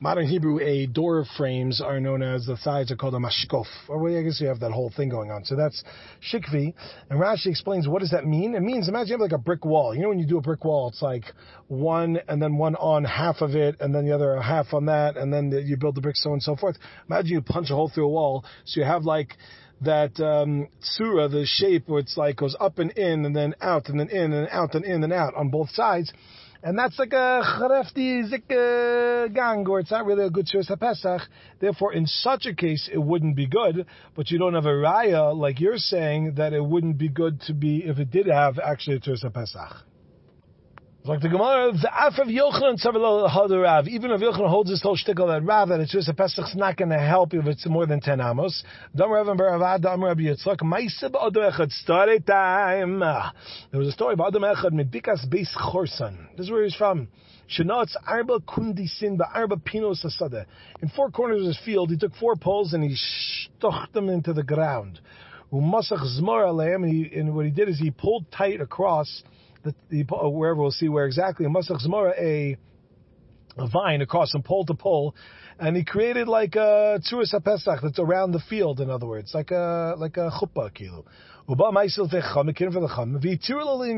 modern 0.00 0.26
Hebrew, 0.26 0.60
a 0.60 0.86
door 0.86 1.24
frames 1.36 1.80
are 1.80 1.98
known 2.00 2.22
as 2.22 2.46
the 2.46 2.56
sides 2.58 2.92
are 2.92 2.96
called 2.96 3.14
a 3.14 3.18
mashkof. 3.18 3.66
Or 3.88 4.08
I 4.08 4.22
guess 4.22 4.40
you 4.40 4.48
have 4.48 4.60
that 4.60 4.72
whole 4.72 4.92
thing 4.94 5.08
going 5.08 5.30
on. 5.30 5.44
So 5.44 5.56
that's 5.56 5.82
shikvi. 6.32 6.74
And 7.10 7.20
Rashi 7.20 7.46
explains 7.46 7.88
what 7.88 8.00
does 8.00 8.10
that 8.10 8.26
mean? 8.26 8.54
It 8.54 8.62
means 8.62 8.88
imagine 8.88 9.08
you 9.08 9.14
have 9.14 9.20
like 9.20 9.32
a 9.32 9.42
brick 9.42 9.64
wall. 9.64 9.94
You 9.94 10.02
know 10.02 10.08
when 10.08 10.18
you 10.18 10.26
do 10.26 10.38
a 10.38 10.42
brick 10.42 10.64
wall, 10.64 10.88
it's 10.88 11.02
like 11.02 11.24
one 11.68 12.18
and 12.28 12.40
then 12.40 12.56
one 12.56 12.74
on 12.76 13.04
half 13.04 13.40
of 13.40 13.54
it, 13.54 13.76
and 13.80 13.94
then 13.94 14.06
the 14.06 14.14
other 14.14 14.40
half 14.40 14.72
on 14.74 14.86
that, 14.86 15.16
and 15.16 15.32
then 15.32 15.50
you 15.64 15.76
build 15.76 15.94
the 15.94 16.00
brick 16.00 16.16
so 16.16 16.30
on 16.30 16.34
and 16.34 16.42
so 16.42 16.56
forth. 16.56 16.76
Imagine 17.08 17.32
you 17.32 17.42
punch 17.42 17.70
a 17.70 17.74
hole 17.74 17.90
through 17.92 18.06
a 18.06 18.08
wall, 18.08 18.44
so 18.64 18.80
you 18.80 18.86
have 18.86 19.04
like 19.04 19.36
that 19.82 20.18
um, 20.20 20.68
tsura, 20.80 21.30
the 21.30 21.44
shape 21.46 21.84
where 21.86 22.00
it's 22.00 22.16
like 22.16 22.36
goes 22.36 22.56
up 22.58 22.78
and 22.78 22.92
in, 22.92 23.24
and 23.24 23.36
then 23.36 23.54
out, 23.60 23.88
and 23.88 24.00
then 24.00 24.08
in, 24.08 24.32
and 24.32 24.48
out, 24.50 24.74
and 24.74 24.84
in, 24.84 25.04
and 25.04 25.12
out 25.12 25.34
on 25.34 25.50
both 25.50 25.70
sides. 25.70 26.12
And 26.66 26.76
that's 26.76 26.98
like 26.98 27.12
a 27.12 27.42
chrefti 27.44 28.28
zik 28.28 28.48
gang, 28.48 29.64
or 29.68 29.78
it's 29.78 29.92
not 29.92 30.04
really 30.04 30.24
a 30.24 30.30
good 30.30 30.48
Shiras 30.48 30.68
HaPesach. 30.68 31.20
Therefore, 31.60 31.92
in 31.92 32.06
such 32.06 32.44
a 32.46 32.54
case, 32.56 32.90
it 32.92 32.98
wouldn't 32.98 33.36
be 33.36 33.46
good, 33.46 33.86
but 34.16 34.32
you 34.32 34.38
don't 34.40 34.54
have 34.54 34.66
a 34.66 34.70
raya, 34.70 35.32
like 35.32 35.60
you're 35.60 35.76
saying, 35.76 36.34
that 36.38 36.52
it 36.52 36.64
wouldn't 36.64 36.98
be 36.98 37.08
good 37.08 37.40
to 37.42 37.54
be, 37.54 37.84
if 37.86 38.00
it 38.00 38.10
did 38.10 38.26
have 38.26 38.58
actually 38.58 38.96
a 38.96 38.98
Shiras 38.98 39.24
HaPesach. 39.24 39.76
Like 41.06 41.20
the 41.20 41.28
Gemara, 41.28 41.70
the 41.70 41.88
Af 41.88 42.18
of 42.18 42.26
Yochanan 42.26 43.62
Rav. 43.62 43.86
Even 43.86 44.10
if 44.10 44.20
Yochanan 44.20 44.48
holds 44.48 44.70
his 44.70 44.82
whole 44.82 44.96
shtickle 44.96 45.28
that 45.28 45.44
Rav, 45.44 45.68
that 45.68 45.78
it's 45.78 45.92
just 45.92 46.08
a 46.08 46.12
Pesach's 46.12 46.56
not 46.56 46.76
going 46.76 46.88
to 46.88 46.98
help 46.98 47.32
if 47.32 47.46
it's 47.46 47.64
more 47.68 47.86
than 47.86 48.00
10 48.00 48.20
amos. 48.20 48.64
Rav 48.98 49.28
and 49.28 49.38
Baravad, 49.38 49.84
Yitzchak, 49.84 50.62
Maisib 50.62 51.70
story 51.70 52.18
time. 52.18 52.98
There 53.70 53.78
was 53.78 53.86
a 53.86 53.92
story 53.92 54.14
about 54.14 54.34
Adam 54.34 54.42
Echad, 54.42 54.72
Medikas 54.72 55.24
Beis 55.32 55.54
Chorsan. 55.56 56.36
This 56.36 56.46
is 56.46 56.50
where 56.50 56.64
he's 56.64 56.74
from. 56.74 57.06
Shenatz 57.56 57.94
Arba 58.04 58.40
Kundisin 58.40 59.16
Arba 59.32 59.58
Pinos 59.58 60.04
Asada. 60.04 60.44
In 60.82 60.88
four 60.88 61.12
corners 61.12 61.42
of 61.42 61.46
his 61.46 61.60
field, 61.64 61.90
he 61.90 61.96
took 61.96 62.16
four 62.16 62.34
poles 62.34 62.72
and 62.72 62.82
he 62.82 62.96
stuck 62.96 63.92
them 63.92 64.08
into 64.08 64.32
the 64.32 64.42
ground. 64.42 64.98
Umasach 65.52 66.02
and 67.20 67.34
what 67.36 67.44
he 67.44 67.52
did 67.52 67.68
is 67.68 67.78
he 67.78 67.92
pulled 67.92 68.24
tight 68.32 68.60
across 68.60 69.22
the, 69.66 70.04
the, 70.04 70.28
wherever 70.28 70.60
we'll 70.60 70.70
see 70.70 70.88
where 70.88 71.06
exactly, 71.06 71.46
in 71.46 71.52
Masach 71.52 71.84
Zmora, 71.86 72.12
a, 72.18 72.56
a 73.58 73.68
vine 73.68 74.02
across 74.02 74.30
from 74.32 74.42
pole 74.42 74.64
to 74.66 74.74
pole, 74.74 75.14
and 75.58 75.76
he 75.76 75.84
created 75.84 76.28
like 76.28 76.54
a 76.56 77.00
tzuris 77.00 77.32
pesach 77.42 77.80
that's 77.82 77.98
around 77.98 78.32
the 78.32 78.40
field. 78.50 78.80
In 78.80 78.90
other 78.90 79.06
words, 79.06 79.32
like 79.34 79.50
a 79.50 79.94
like 79.98 80.16
a 80.16 80.30
chuppah 80.30 80.70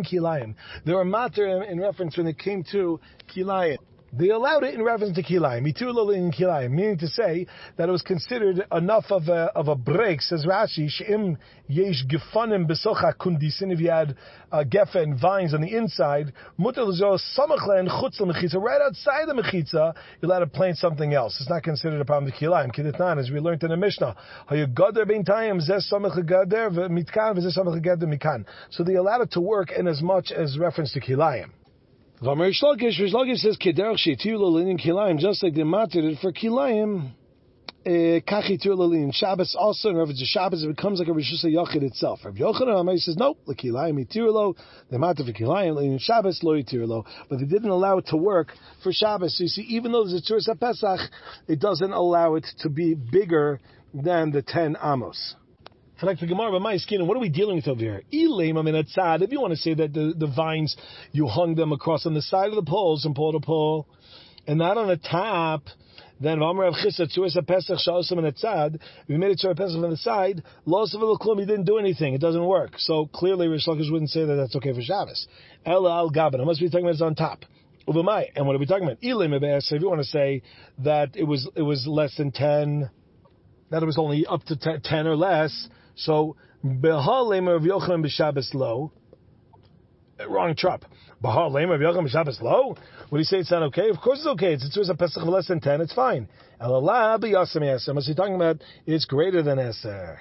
Kilayim. 0.05 0.55
There 0.85 0.97
were 0.97 1.05
matter 1.05 1.63
in 1.63 1.81
reference 1.81 2.17
when 2.17 2.27
it 2.27 2.39
came 2.39 2.63
to 2.73 3.01
Kilayim. 3.35 3.79
They 4.11 4.31
allowed 4.31 4.65
it 4.65 4.75
in 4.75 4.83
reference 4.83 5.17
to 5.17 5.23
kilayim, 5.23 5.67
in 5.67 6.33
kilayim, 6.33 6.71
meaning 6.71 6.97
to 6.99 7.09
say 7.09 7.47
that 7.77 7.91
it 7.91 7.93
was 7.93 8.01
considered 8.01 8.65
enough 8.73 9.05
of 9.11 9.29
a 9.29 9.51
of 9.55 9.69
a 9.69 9.75
break. 9.77 10.23
Says 10.23 10.47
Rashi, 10.47 10.89
she'im 10.89 11.37
yesh 11.67 12.07
gefanim 12.07 12.67
besocha 12.67 13.15
kundisin. 13.15 13.71
If 13.71 13.81
you 13.81 13.91
had 13.91 14.17
uh, 14.51 14.65
gefen 14.67 15.21
vines 15.21 15.53
on 15.53 15.61
the 15.61 15.77
inside, 15.77 16.33
mutar 16.59 16.89
samachla 16.89 17.81
and 17.81 17.89
chutz 17.91 18.19
mechitza. 18.21 18.63
Right 18.63 18.81
outside 18.81 19.29
the 19.29 19.35
mechitza, 19.35 19.95
you're 20.23 20.31
allowed 20.31 20.39
to 20.39 20.47
plant 20.47 20.79
something 20.79 21.13
else. 21.13 21.37
It's 21.39 21.51
not 21.51 21.63
considered 21.63 22.01
a 22.01 22.05
problem 22.07 22.33
to 22.33 22.37
kilayim. 22.37 22.75
Kidetnan, 22.75 23.19
as 23.19 23.31
we 23.31 23.41
learned 23.41 23.63
in 23.63 23.71
the 23.71 23.77
Mishnah, 23.77 24.17
hayu 24.51 24.75
bein 25.07 25.61
zes 25.61 25.91
samach 25.93 26.17
gader 26.27 26.71
mitkan 26.89 27.37
v'zes 27.37 27.59
samach 27.59 27.85
gader 27.85 28.05
mikan. 28.05 28.47
So 28.71 28.85
they 28.85 28.95
allowed 28.95 29.21
it 29.21 29.33
to 29.33 29.41
work 29.41 29.71
in 29.71 29.87
as 29.87 30.01
much 30.01 30.33
as 30.33 30.59
reference 30.59 30.95
to 30.95 31.01
kilayim. 31.01 31.51
Vamer 32.21 32.51
Shlokish, 32.51 32.99
Shlokish 32.99 33.39
says, 33.39 33.57
Kederach 33.59 33.97
Shetir 33.97 34.35
Lolin 34.35 34.77
Kilayim, 34.77 35.21
just 35.21 35.41
like 35.41 35.55
they 35.55 35.63
it 35.63 36.19
for 36.21 36.33
Kilayim, 36.33 37.13
eh, 37.87 38.19
Kachitur 38.27 38.75
Lolin. 38.75 39.15
Shabbos 39.15 39.55
also, 39.57 39.91
and 39.91 39.99
if 39.99 40.11
it's 40.11 40.23
a 40.23 40.27
Shabbos, 40.27 40.65
it 40.65 40.67
becomes 40.67 40.99
like 40.99 41.07
a 41.07 41.13
Rishus 41.13 41.45
Yochid 41.45 41.85
itself. 41.85 42.19
Rabbi 42.25 42.41
Yochanan 42.41 42.99
says, 42.99 43.17
no, 43.17 43.37
the 43.47 43.55
Kilayim 43.55 44.05
Yitirlo, 44.05 44.57
they 44.91 44.99
mated 44.99 45.27
for 45.27 45.33
Kilayim, 45.33 45.77
Lolin 45.77 46.01
Shabbos, 46.01 46.41
Lo. 46.43 47.05
But 47.31 47.39
they 47.39 47.45
didn't 47.45 47.71
allow 47.71 47.99
it 47.99 48.07
to 48.09 48.17
work 48.17 48.49
for 48.83 48.93
Shabbos. 48.93 49.39
So 49.39 49.45
you 49.45 49.49
see, 49.49 49.63
even 49.63 49.93
though 49.93 50.05
there's 50.05 50.29
a 50.29 50.33
Tzuras 50.33 50.59
Pesach, 50.59 50.99
it 51.47 51.61
doesn't 51.61 51.93
allow 51.93 52.35
it 52.35 52.47
to 52.63 52.69
be 52.69 52.95
bigger 52.95 53.61
than 53.95 54.33
the 54.33 54.43
10 54.43 54.77
Amos. 54.83 55.37
What 56.01 57.17
are 57.17 57.21
we 57.21 57.29
dealing 57.29 57.57
with 57.57 57.69
over 57.69 57.81
here? 57.81 57.97
A 57.97 58.03
if 58.11 59.33
you 59.33 59.41
want 59.41 59.53
to 59.53 59.57
say 59.57 59.75
that 59.75 59.93
the, 59.93 60.15
the 60.17 60.27
vines, 60.27 60.77
you 61.13 61.27
hung 61.27 61.55
them 61.55 61.73
across 61.73 62.07
on 62.07 62.15
the 62.15 62.23
side 62.23 62.51
of 62.51 62.55
the 62.55 62.63
poles 62.63 63.03
from 63.03 63.15
pole 63.15 63.33
to 63.33 63.41
pole, 63.41 63.89
and 64.47 64.59
not 64.59 64.79
on 64.79 64.89
the 64.89 64.97
top, 64.97 65.65
then 66.21 66.39
Vamar 66.39 66.65
Rav 66.65 66.75
Chisda 66.75 67.07
Tzuras 67.07 67.47
Pesach 67.47 67.79
Shalosam 67.87 68.19
and 68.19 68.35
Etzad. 68.35 68.81
We 69.09 69.17
made 69.19 69.31
it 69.31 69.39
to 69.41 69.51
a 69.51 69.55
Pesach 69.55 69.83
on 69.83 69.91
the 69.91 69.97
side. 69.97 70.43
Loss 70.67 70.95
of 70.95 71.01
Klum, 71.01 71.39
he 71.39 71.47
didn't 71.47 71.65
do 71.65 71.79
anything. 71.79 72.15
It 72.15 72.21
doesn't 72.21 72.45
work. 72.45 72.73
So 72.79 73.07
clearly, 73.07 73.47
Rish 73.47 73.67
Lakish 73.67 73.91
wouldn't 73.91 74.11
say 74.11 74.25
that 74.25 74.35
that's 74.35 74.57
okay 74.57 74.73
for 74.73 74.83
Shabbos. 74.83 75.29
Ella 75.65 75.97
al 75.97 76.11
Gaban. 76.11 76.41
I 76.41 76.45
must 76.45 76.61
be 76.61 76.69
talking 76.69 76.85
about 76.85 76.95
it's 76.95 77.03
on 77.03 77.15
top. 77.15 77.45
Uvamai. 77.87 78.27
And 78.35 78.47
what 78.47 78.57
are 78.57 78.59
we 78.59 78.67
talking 78.67 78.85
about? 78.85 79.01
Ilim 79.01 79.33
If 79.37 79.81
you 79.81 79.89
want 79.89 80.01
to 80.01 80.07
say 80.07 80.43
that 80.79 81.17
it 81.17 81.25
was 81.25 81.49
it 81.55 81.63
was 81.63 81.87
less 81.87 82.17
than 82.17 82.33
ten, 82.33 82.91
that 83.71 83.83
it 83.83 83.87
was 83.87 83.99
only 83.99 84.27
up 84.27 84.43
to 84.45 84.57
ten 84.57 85.07
or 85.07 85.17
less, 85.17 85.69
so, 85.99 86.37
Behal 86.65 87.27
Lemer 87.27 87.57
of 87.57 87.63
Yochanan 87.63 88.05
b'Shabbos 88.07 88.55
Lo. 88.55 88.93
Wrong 90.29 90.55
trap. 90.57 90.85
Behal 91.23 91.51
Lemer 91.51 91.75
of 91.75 91.81
Yochanan 91.81 92.09
b'Shabbos 92.09 92.41
Lo. 92.41 92.77
Would 93.11 93.19
he 93.19 93.25
say 93.25 93.39
it's 93.39 93.51
not 93.51 93.65
okay? 93.65 93.91
Of 93.91 93.99
course 94.01 94.19
it's 94.19 94.29
okay. 94.29 94.55
It's, 94.55 94.65
it's 94.65 94.89
a 94.89 94.95
Pesach 94.95 95.23
of 95.23 95.29
less 95.29 95.49
than 95.49 95.61
10. 95.61 95.81
It's 95.81 95.93
fine. 95.93 96.29
Elallah 96.61 97.19
b'Yasam 97.19 97.63
Yasam. 97.63 97.97
What's 97.97 98.07
he 98.07 98.15
talking 98.15 98.37
about? 98.37 98.63
It's 98.87 99.07
greater 99.07 99.43
than 99.43 99.59
Eser. 99.59 100.19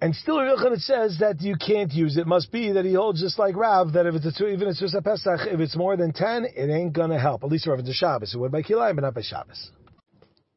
And 0.00 0.14
still, 0.16 0.36
Yochanan 0.36 0.80
says 0.80 1.18
that 1.20 1.40
you 1.40 1.54
can't 1.56 1.92
use 1.92 2.16
it. 2.16 2.26
Must 2.26 2.50
be 2.50 2.72
that 2.72 2.84
he 2.84 2.94
holds 2.94 3.20
just 3.20 3.38
like 3.38 3.54
Rav 3.54 3.92
that 3.92 4.06
if 4.06 4.16
it's 4.16 4.40
a, 4.40 4.48
even 4.48 4.68
if 4.68 4.72
it's 4.72 4.80
just 4.80 4.94
a 4.94 5.00
Pesach, 5.00 5.40
if 5.46 5.60
it's 5.60 5.76
more 5.76 5.96
than 5.96 6.12
ten, 6.12 6.44
it 6.44 6.70
ain't 6.70 6.92
gonna 6.92 7.18
help. 7.18 7.44
At 7.44 7.50
least 7.50 7.68
it's 7.68 7.88
a 7.88 7.92
Shabbos, 7.92 8.34
it 8.34 8.38
would 8.38 8.50
by 8.50 8.62
Kilayim, 8.62 8.96
but 8.96 9.02
not 9.02 9.14
by 9.14 9.22
Shabbos. 9.22 9.70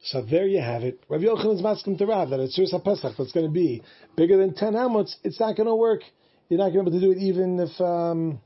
So 0.09 0.21
there 0.21 0.47
you 0.47 0.61
have 0.61 0.83
it. 0.83 1.03
Rav 1.09 1.19
Yochanan's 1.19 1.61
masking 1.61 1.97
to 1.97 2.05
Rav 2.05 2.29
that 2.29 2.39
it's 2.39 2.57
Tzuras 2.57 2.81
Pesach 2.81 3.15
that's 3.17 3.33
going 3.33 3.45
to 3.45 3.51
be 3.51 3.83
bigger 4.15 4.37
than 4.37 4.53
ten 4.53 4.73
hamots. 4.73 5.13
It's 5.23 5.37
not 5.37 5.57
going 5.57 5.67
to 5.67 5.75
work. 5.75 6.01
You're 6.47 6.59
not 6.59 6.71
going 6.71 6.85
to 6.85 6.91
be 6.91 6.97
able 6.97 7.01
to 7.01 7.13
do 7.13 7.19
it 7.19 7.21
even 7.21 7.59
if 7.59 7.81
um, 7.81 8.39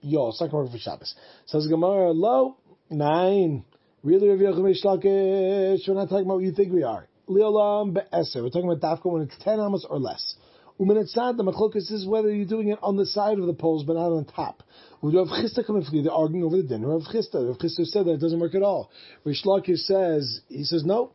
yo, 0.00 0.28
it's 0.28 0.40
not 0.40 0.50
going 0.50 0.66
to 0.66 0.70
work 0.70 0.72
for 0.72 0.78
Shabbos. 0.78 1.14
Says 1.44 1.66
Gemara, 1.66 2.10
low 2.12 2.56
nine. 2.88 3.64
Really, 4.02 4.28
Rav 4.28 4.38
Yochanan 4.38 4.82
Shlakish. 4.82 5.86
We're 5.86 5.94
not 5.94 6.08
talking 6.08 6.24
about 6.24 6.36
what 6.36 6.44
you 6.44 6.52
think 6.52 6.72
we 6.72 6.84
are. 6.84 7.06
Leolam 7.28 7.92
be'eser. 7.92 8.42
We're 8.42 8.48
talking 8.48 8.70
about 8.70 8.80
dafka 8.80 9.12
when 9.12 9.22
it's 9.22 9.36
ten 9.44 9.60
amos 9.60 9.86
or 9.88 9.98
less. 9.98 10.36
Umenetzad, 10.80 11.36
the 11.36 11.44
machlokas 11.44 11.92
is 11.92 12.04
whether 12.06 12.34
you're 12.34 12.46
doing 12.46 12.68
it 12.68 12.78
on 12.82 12.96
the 12.96 13.06
side 13.06 13.38
of 13.38 13.46
the 13.46 13.54
poles 13.54 13.84
but 13.84 13.94
not 13.94 14.10
on 14.10 14.24
top. 14.24 14.62
Rav 15.02 15.28
Chisda 15.28 15.64
coming 15.64 15.84
they're 16.02 16.12
arguing 16.12 16.44
over 16.44 16.56
the 16.56 16.62
dinner. 16.64 16.88
Rav 16.88 17.02
Chisda, 17.02 17.46
Rav 17.46 17.58
Chisda 17.58 17.84
said 17.84 18.06
that 18.06 18.14
it 18.14 18.20
doesn't 18.20 18.40
work 18.40 18.54
at 18.54 18.62
all. 18.62 18.90
Rish 19.24 19.44
Lakish 19.44 19.84
says, 19.84 20.40
he 20.48 20.64
says, 20.64 20.84
no, 20.84 21.12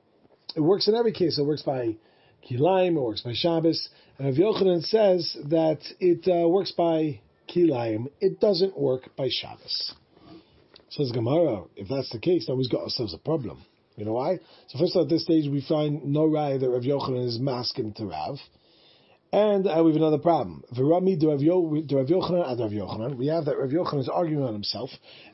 it 0.55 0.61
works 0.61 0.87
in 0.87 0.95
every 0.95 1.11
case. 1.11 1.37
It 1.37 1.45
works 1.45 1.63
by 1.63 1.97
Kilaim, 2.49 2.95
it 2.95 3.01
works 3.01 3.21
by 3.21 3.33
Shabbos. 3.33 3.89
And 4.17 4.27
Rav 4.27 4.35
Yochanan 4.35 4.83
says 4.83 5.35
that 5.49 5.79
it 5.99 6.27
uh, 6.27 6.47
works 6.47 6.71
by 6.71 7.19
Kilaim. 7.53 8.07
It 8.21 8.39
doesn't 8.39 8.77
work 8.77 9.15
by 9.17 9.27
Shabbos. 9.29 9.93
Says 10.89 11.11
Gemara, 11.11 11.65
if 11.75 11.87
that's 11.89 12.09
the 12.11 12.19
case, 12.19 12.45
then 12.47 12.57
we've 12.57 12.71
got 12.71 12.83
ourselves 12.83 13.13
a 13.13 13.17
problem. 13.17 13.63
You 13.95 14.05
know 14.05 14.13
why? 14.13 14.39
So 14.67 14.79
first 14.79 14.95
of 14.95 15.03
at 15.03 15.09
this 15.09 15.23
stage, 15.23 15.49
we 15.49 15.61
find 15.67 16.05
no 16.05 16.21
raya 16.21 16.59
that 16.59 16.69
Rav 16.69 16.83
Yochanan 16.83 17.27
is 17.27 17.39
masking 17.39 17.93
to 17.95 18.05
Rav. 18.05 18.37
And 19.31 19.67
uh, 19.67 19.83
we 19.83 19.91
have 19.91 20.01
another 20.01 20.17
problem. 20.17 20.63
Virami 20.75 21.19
do 21.19 21.29
Rav 21.29 21.39
Yochanan 21.39 22.49
and 22.49 22.59
Rav 22.59 22.71
Yochanan. 22.71 23.15
We 23.15 23.27
have 23.27 23.45
that 23.45 23.59
Rav 23.59 23.69
Yochanan 23.69 23.99
is 23.99 24.09
arguing 24.09 24.43
on 24.43 24.53
himself. 24.53 24.89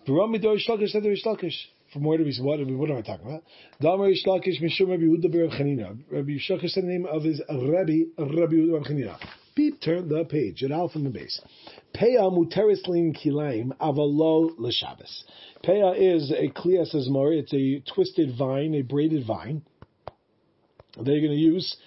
Virami 0.08 0.42
do 0.42 0.50
Rishlakish 0.50 0.94
and 0.94 1.06
Rish 1.06 1.24
Lakish. 1.26 1.56
From 1.94 2.04
where 2.04 2.18
do 2.18 2.26
we 2.26 2.38
what, 2.42 2.60
what 2.60 2.92
am 2.92 2.98
I 2.98 3.02
talking 3.02 3.26
about? 3.26 3.44
Damar 3.80 4.08
Rish 4.08 4.26
Lakish 4.26 4.62
Mishum 4.62 4.90
Rabbi 4.90 5.04
Yehuda 5.04 5.32
Ber 5.32 5.48
Chanina. 5.48 5.98
Rabbi 6.12 6.38
Lakish 6.50 6.72
said 6.72 6.84
the 6.84 6.88
name 6.88 7.06
of 7.06 7.24
his 7.24 7.42
Rabbi 7.48 8.04
Rabbi 8.18 8.54
Yehuda 8.54 8.84
Ber 8.84 8.90
Chanina. 8.90 9.18
Beep, 9.56 9.80
turn 9.80 10.10
the 10.10 10.26
page. 10.26 10.62
An 10.64 10.74
alpha 10.74 10.94
from 10.94 11.06
the 11.06 11.10
base. 11.10 11.40
Peah 11.96 12.30
muteris 12.30 12.86
lin 12.88 13.14
kilaim 13.14 13.72
avalo 13.78 14.50
l'shabbos. 14.58 15.24
Peah 15.64 15.96
is 15.98 16.30
a 16.32 16.50
klias 16.50 16.94
as 16.94 17.08
mori. 17.10 17.40
It's 17.40 17.54
a 17.54 17.82
twisted 17.94 18.38
vine, 18.38 18.76
a 18.76 18.82
braided 18.82 19.26
vine. 19.26 19.62
They're 20.98 21.22
going 21.22 21.32
to 21.32 21.38
use 21.38 21.78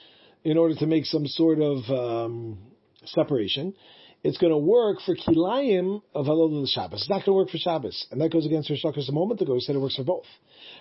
in 0.44 0.56
order 0.56 0.74
to 0.76 0.86
make 0.86 1.04
some 1.04 1.26
sort 1.26 1.58
of 1.60 1.78
um, 1.90 2.58
separation. 3.04 3.74
It's 4.24 4.38
going 4.38 4.52
to 4.52 4.58
work 4.58 4.98
for 5.06 5.14
kilayim 5.14 6.02
of 6.12 6.26
halal 6.26 6.60
the 6.60 6.66
Shabbos. 6.66 7.02
It's 7.02 7.08
not 7.08 7.24
going 7.24 7.26
to 7.26 7.32
work 7.34 7.50
for 7.50 7.58
Shabbos, 7.58 8.06
and 8.10 8.20
that 8.20 8.32
goes 8.32 8.46
against 8.46 8.68
Rish 8.68 8.82
a 8.84 9.12
moment 9.12 9.40
ago. 9.40 9.54
He 9.54 9.60
said 9.60 9.76
it 9.76 9.78
works 9.78 9.94
for 9.94 10.02
both. 10.02 10.26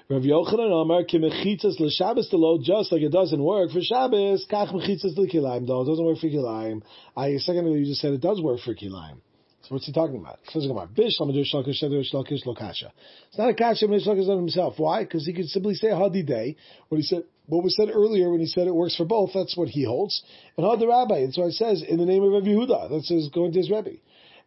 Rav 0.09 0.23
Yochanan 0.23 0.81
Amar 0.81 1.03
kimechitzas 1.03 1.79
l'Shabbos 1.79 2.33
lo 2.33 2.57
just 2.63 2.91
like 2.91 3.01
it 3.01 3.11
doesn't 3.11 3.43
work 3.43 3.69
for 3.71 3.81
Shabbos. 3.81 4.47
Kach 4.49 4.73
mechitzas 4.73 5.15
l'kilayim 5.15 5.67
though 5.67 5.81
it 5.81 5.85
doesn't 5.85 6.03
work 6.03 6.17
for 6.17 6.27
kilayim. 6.27 6.81
I 7.15 7.27
a 7.27 7.39
second 7.39 7.67
ago 7.67 7.75
you 7.75 7.85
just 7.85 8.01
said 8.01 8.13
it 8.13 8.21
does 8.21 8.41
work 8.41 8.59
for 8.61 8.73
kilayim. 8.73 9.19
So 9.67 9.75
what's 9.75 9.85
he 9.85 9.91
talking 9.91 10.15
about? 10.15 10.39
Bish 10.95 11.19
Lakish 11.19 11.53
Lakish 11.53 12.45
Lokasha. 12.45 12.89
It's 13.27 13.37
not 13.37 13.49
a 13.49 13.53
kasha 13.53 13.85
Lakish 13.85 14.29
on 14.29 14.37
himself. 14.37 14.75
Why? 14.77 15.03
Because 15.03 15.25
he 15.25 15.33
could 15.33 15.49
simply 15.49 15.75
say 15.75 15.89
Hadi 15.89 16.23
Day. 16.23 16.55
What 16.87 16.97
he 16.97 17.03
said, 17.03 17.23
what 17.47 17.63
was 17.63 17.75
said 17.75 17.89
earlier 17.93 18.29
when 18.29 18.39
he 18.39 18.45
said 18.45 18.67
it 18.67 18.75
works 18.75 18.95
for 18.95 19.05
both. 19.05 19.31
That's 19.33 19.57
what 19.57 19.69
he 19.69 19.83
holds. 19.83 20.21
And 20.57 20.65
Hadi 20.65 20.85
Rabbi. 20.85 21.25
That's 21.25 21.37
why 21.37 21.45
it 21.45 21.53
says 21.53 21.81
in 21.81 21.97
the 21.97 22.05
name 22.05 22.23
of 22.23 22.31
Rabbi 22.31 22.47
Yehuda. 22.47 22.89
That's 22.91 23.09
his 23.09 23.29
going 23.29 23.53
to 23.53 23.59
his 23.59 23.71
Rabbi. 23.71 23.95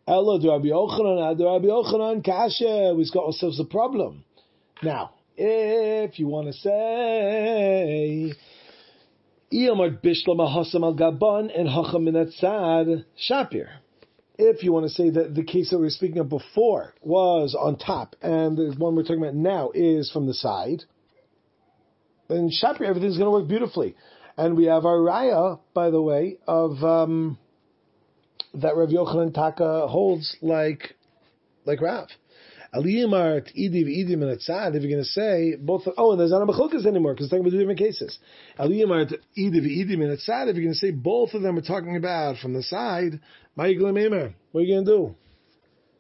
Ella 0.07 0.39
Rabbi 0.39 0.69
Yochanan, 0.69 1.21
ah, 1.21 1.35
do 1.35 1.47
Rabbi 1.47 1.67
Yochanan 1.67 2.25
kasha. 2.25 2.95
We've 2.97 3.11
got 3.13 3.27
ourselves 3.27 3.59
a 3.61 3.65
problem. 3.65 4.25
Now, 4.83 5.13
if 5.37 6.19
you 6.19 6.27
want 6.27 6.49
to 6.49 6.53
say. 6.53 8.35
Iyamar 9.53 10.01
Bishlam 10.01 10.39
Hasam 10.39 10.85
al 10.85 10.95
Gaban 10.95 11.51
and 11.59 11.69
Hacham 11.69 12.05
Minatzad 12.05 13.05
Shapir 13.29 13.69
if 14.41 14.63
you 14.63 14.73
want 14.73 14.87
to 14.87 14.91
say 14.91 15.11
that 15.11 15.35
the 15.35 15.45
case 15.45 15.71
that 15.71 15.77
we 15.77 15.85
were 15.85 15.91
speaking 15.91 16.19
of 16.19 16.29
before 16.29 16.95
was 17.03 17.55
on 17.55 17.77
top 17.77 18.17
and 18.23 18.57
the 18.57 18.75
one 18.79 18.97
we're 18.97 19.03
talking 19.03 19.23
about 19.23 19.35
now 19.35 19.71
is 19.75 20.11
from 20.11 20.27
the 20.27 20.33
side, 20.35 20.85
then 22.31 22.51
Shapir, 22.51 22.87
everything's 22.87 23.19
going 23.19 23.27
to 23.27 23.31
work 23.31 23.49
beautifully. 23.49 23.97
And 24.37 24.57
we 24.57 24.67
have 24.67 24.85
our 24.85 24.99
raya, 24.99 25.61
by 25.75 25.91
the 25.91 26.01
way, 26.01 26.39
of 26.47 26.83
um, 26.83 27.39
that 28.55 28.77
Rav 28.77 28.89
Yochanan 28.89 29.35
Taka 29.35 29.87
holds 29.87 30.37
like 30.41 30.95
like 31.65 31.81
Rav. 31.81 32.09
Aliyamart 32.75 33.53
idiv 33.59 33.87
idim 33.89 34.23
and 34.23 34.39
etzad. 34.39 34.77
If 34.77 34.83
you're 34.83 34.93
going 34.93 35.03
to 35.03 35.05
say 35.05 35.57
both, 35.61 35.83
oh, 35.99 36.13
and 36.13 36.21
there's 36.21 36.31
not 36.31 36.43
a 36.43 36.47
mechilkas 36.47 36.87
anymore 36.87 37.15
because 37.15 37.27
it's 37.27 37.31
talking 37.31 37.41
about 37.41 37.51
two 37.51 37.59
different 37.59 37.81
cases. 37.81 38.19
Aliyamart 38.59 39.13
idiv 39.37 39.67
idim 39.67 40.03
and 40.05 40.17
etzad. 40.17 40.49
If 40.49 40.55
you're 40.55 40.65
going 40.65 40.75
to 40.75 40.75
say 40.75 40.93
both 40.93 41.35
of 41.35 41.43
them 41.43 41.59
are 41.59 41.63
talking 41.63 41.97
about 41.97 42.39
from 42.39 42.53
the 42.53 42.63
side, 42.63 43.21
what 43.55 43.67
are 43.67 43.71
you 43.71 43.81
going 43.81 43.95
to 43.95 44.85
do? 44.85 45.15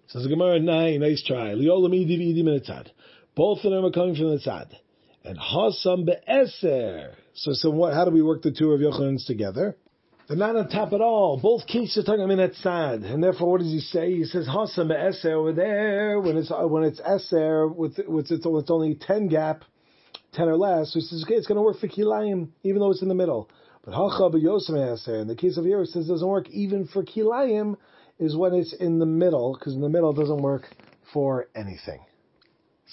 Says 0.06 0.26
Gemara, 0.28 0.60
nine, 0.60 1.00
nice 1.00 1.24
try. 1.26 1.54
Liolam 1.54 1.92
idiv 1.92 2.20
idim 2.20 2.48
and 2.48 2.62
etzad. 2.62 2.88
Both 3.34 3.64
of 3.64 3.72
them 3.72 3.84
are 3.84 3.90
coming 3.90 4.14
from 4.14 4.30
the 4.30 4.38
tzad. 4.38 4.68
And 5.24 5.38
hasam 5.38 6.06
be'eser. 6.06 7.14
So, 7.34 7.52
so 7.52 7.70
what, 7.70 7.94
how 7.94 8.04
do 8.04 8.10
we 8.10 8.22
work 8.22 8.42
the 8.42 8.50
two 8.50 8.72
of 8.72 8.80
Yochanans 8.80 9.26
together? 9.26 9.76
They're 10.30 10.38
not 10.38 10.54
on 10.54 10.68
top 10.68 10.92
at 10.92 11.00
all. 11.00 11.40
Both 11.42 11.66
cases 11.66 11.98
are 11.98 12.02
talking 12.04 12.30
about 12.30 12.54
sad, 12.54 13.00
and 13.00 13.20
therefore, 13.20 13.50
what 13.50 13.60
does 13.62 13.72
he 13.72 13.80
say? 13.80 14.14
He 14.14 14.24
says 14.24 14.46
hasam 14.46 14.90
eser 14.90 15.32
over 15.32 15.52
there 15.52 16.20
when 16.20 16.36
it's 16.36 16.52
when 16.52 16.84
it's 16.84 17.00
eser 17.00 17.74
with 17.74 17.98
with 18.06 18.30
it's, 18.30 18.46
it's 18.46 18.70
only 18.70 18.94
ten 18.94 19.26
gap, 19.26 19.64
ten 20.32 20.46
or 20.46 20.56
less. 20.56 20.92
So 20.92 21.00
he 21.00 21.04
says 21.04 21.24
okay, 21.24 21.34
it's 21.34 21.48
going 21.48 21.56
to 21.56 21.62
work 21.62 21.80
for 21.80 21.88
kilayim 21.88 22.50
even 22.62 22.78
though 22.78 22.92
it's 22.92 23.02
in 23.02 23.08
the 23.08 23.14
middle. 23.16 23.50
But 23.84 23.94
Hacha 23.94 24.30
b'yosem 24.30 25.20
In 25.20 25.26
the 25.26 25.34
case 25.34 25.56
of 25.56 25.66
it 25.66 25.86
says 25.88 26.06
it 26.06 26.12
doesn't 26.12 26.28
work 26.28 26.48
even 26.50 26.86
for 26.86 27.02
kilayim, 27.02 27.76
is 28.20 28.36
when 28.36 28.54
it's 28.54 28.72
in 28.72 29.00
the 29.00 29.06
middle, 29.06 29.56
because 29.58 29.74
in 29.74 29.80
the 29.80 29.88
middle 29.88 30.10
it 30.10 30.16
doesn't 30.16 30.42
work 30.42 30.68
for 31.12 31.48
anything. 31.56 31.98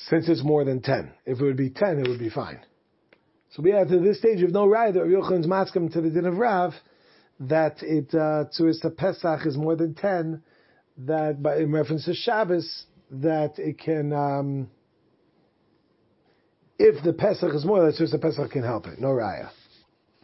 Since 0.06 0.30
it's 0.30 0.44
more 0.44 0.64
than 0.64 0.82
10. 0.82 1.12
If 1.26 1.40
it 1.40 1.44
would 1.44 1.58
be 1.58 1.70
10, 1.70 2.00
it 2.00 2.08
would 2.08 2.20
be 2.20 2.30
fine. 2.30 2.60
So 3.52 3.64
we 3.64 3.72
have 3.72 3.88
to 3.90 4.00
this 4.00 4.20
stage 4.20 4.44
of 4.44 4.52
no 4.52 4.68
right 4.68 4.94
that 4.94 5.08
Yochan's 5.08 5.48
maskim 5.48 5.92
to 5.94 6.02
the 6.02 6.10
din 6.10 6.26
of 6.26 6.38
Rav 6.38 6.74
that 7.40 7.78
it 7.82 8.14
uh, 8.14 8.46
to 8.58 8.90
Pesach 8.90 9.46
is 9.46 9.58
more 9.58 9.76
than 9.76 9.94
10, 9.94 10.42
that 11.06 11.42
by 11.42 11.58
in 11.58 11.72
reference 11.72 12.06
to 12.06 12.14
Shabbos, 12.14 12.86
that 13.12 13.58
it 13.58 13.80
can 13.80 14.12
um, 14.12 14.70
if 16.80 17.04
the 17.04 17.14
Pesach 17.14 17.54
is 17.54 17.66
more, 17.66 17.92
just 17.92 18.12
the 18.12 18.20
Pesach 18.20 18.52
can 18.52 18.64
help 18.64 18.88
it. 18.88 19.00
No 19.00 19.10
raya. 19.10 19.50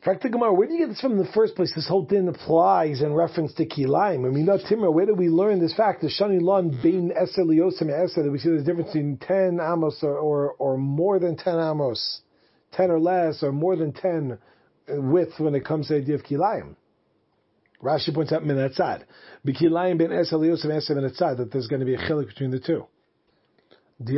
Fact 0.03 0.29
Gemara, 0.29 0.53
where 0.53 0.67
do 0.67 0.73
you 0.73 0.79
get 0.79 0.89
this 0.89 0.99
from 0.99 1.13
in 1.13 1.17
the 1.17 1.31
first 1.33 1.55
place? 1.55 1.71
This 1.73 1.87
whole 1.87 2.05
thing 2.05 2.27
applies 2.27 3.01
in 3.01 3.13
reference 3.13 3.53
to 3.53 3.65
kilaim. 3.65 4.25
I 4.25 4.29
mean, 4.31 4.45
not 4.45 4.59
Timur. 4.67 4.91
Where 4.91 5.05
do 5.05 5.15
we 5.15 5.29
learn 5.29 5.61
this 5.61 5.73
fact? 5.73 6.01
The 6.01 6.07
shani 6.07 6.41
lon 6.41 6.71
mm-hmm. 6.71 6.81
bein 6.81 7.11
eser 7.11 7.45
liosim 7.45 7.87
eser 7.87 8.21
that 8.23 8.29
we 8.29 8.37
see 8.37 8.49
the 8.49 8.63
difference 8.63 8.89
between 8.89 9.15
ten 9.17 9.61
amos 9.61 9.99
or, 10.03 10.17
or, 10.17 10.55
or 10.59 10.77
more 10.77 11.19
than 11.19 11.37
ten 11.37 11.57
amos, 11.57 12.19
ten 12.73 12.91
or 12.91 12.99
less, 12.99 13.43
or 13.43 13.53
more 13.53 13.77
than 13.77 13.93
ten 13.93 14.39
width 14.89 15.39
when 15.39 15.55
it 15.55 15.63
comes 15.63 15.87
to 15.87 15.93
the 15.93 16.01
idea 16.01 16.15
of 16.15 16.23
kilaim. 16.23 16.75
Rashi 17.81 18.13
points 18.13 18.33
out 18.33 18.43
minatzad. 18.43 19.03
Bikilayim 19.47 19.97
ben 19.99 20.09
eser 20.09 20.33
liosim 20.33 20.65
eser 20.65 20.97
minatzad 20.97 21.37
that 21.37 21.49
there's 21.53 21.67
going 21.67 21.79
to 21.79 21.85
be 21.85 21.95
a 21.95 21.99
chilik 21.99 22.27
between 22.27 22.51
the 22.51 22.59
two. 22.59 22.85
We 23.99 24.17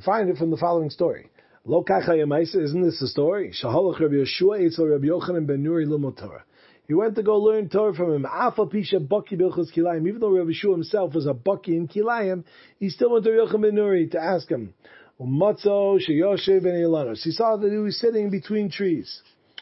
find 0.00 0.28
it 0.28 0.36
from 0.36 0.50
the 0.50 0.56
following 0.56 0.90
story. 0.90 1.30
Lo 1.68 1.84
isn't 1.86 2.82
this 2.82 2.98
the 2.98 3.08
story? 3.08 3.52
Shahalach 3.62 4.00
Rabbi 4.00 4.14
Yeshua 4.14 4.58
Eitzel 4.58 4.90
Rabbi 4.90 5.08
Yochanan 5.08 5.46
ben 5.46 5.62
Nuri 5.62 5.86
Limot 5.86 6.16
Torah. 6.16 6.42
He 6.86 6.94
went 6.94 7.14
to 7.16 7.22
go 7.22 7.36
learn 7.36 7.68
Torah 7.68 7.92
from 7.92 8.14
him. 8.14 8.24
Afa 8.24 8.64
Pisha 8.64 9.06
Baki 9.06 9.32
Bilchus 9.32 9.70
Kilayim. 9.76 10.08
Even 10.08 10.18
though 10.18 10.34
Rabbi 10.34 10.52
Yeshua 10.52 10.72
himself 10.72 11.14
was 11.14 11.26
a 11.26 11.34
Baki 11.34 11.68
in 11.68 11.86
Kilayim, 11.86 12.44
he 12.80 12.88
still 12.88 13.12
went 13.12 13.24
to 13.26 13.30
Yochanan 13.32 13.60
ben 13.60 13.72
Nuri 13.72 14.10
to 14.12 14.18
ask 14.18 14.50
him. 14.50 14.72
Matzo 15.20 16.00
Sheyoshev 16.00 16.62
ben 16.62 16.72
Ilanos. 16.72 17.22
He 17.22 17.32
saw 17.32 17.58
that 17.58 17.70
he 17.70 17.76
was 17.76 18.00
sitting 18.00 18.30
between 18.30 18.70
trees. 18.70 19.20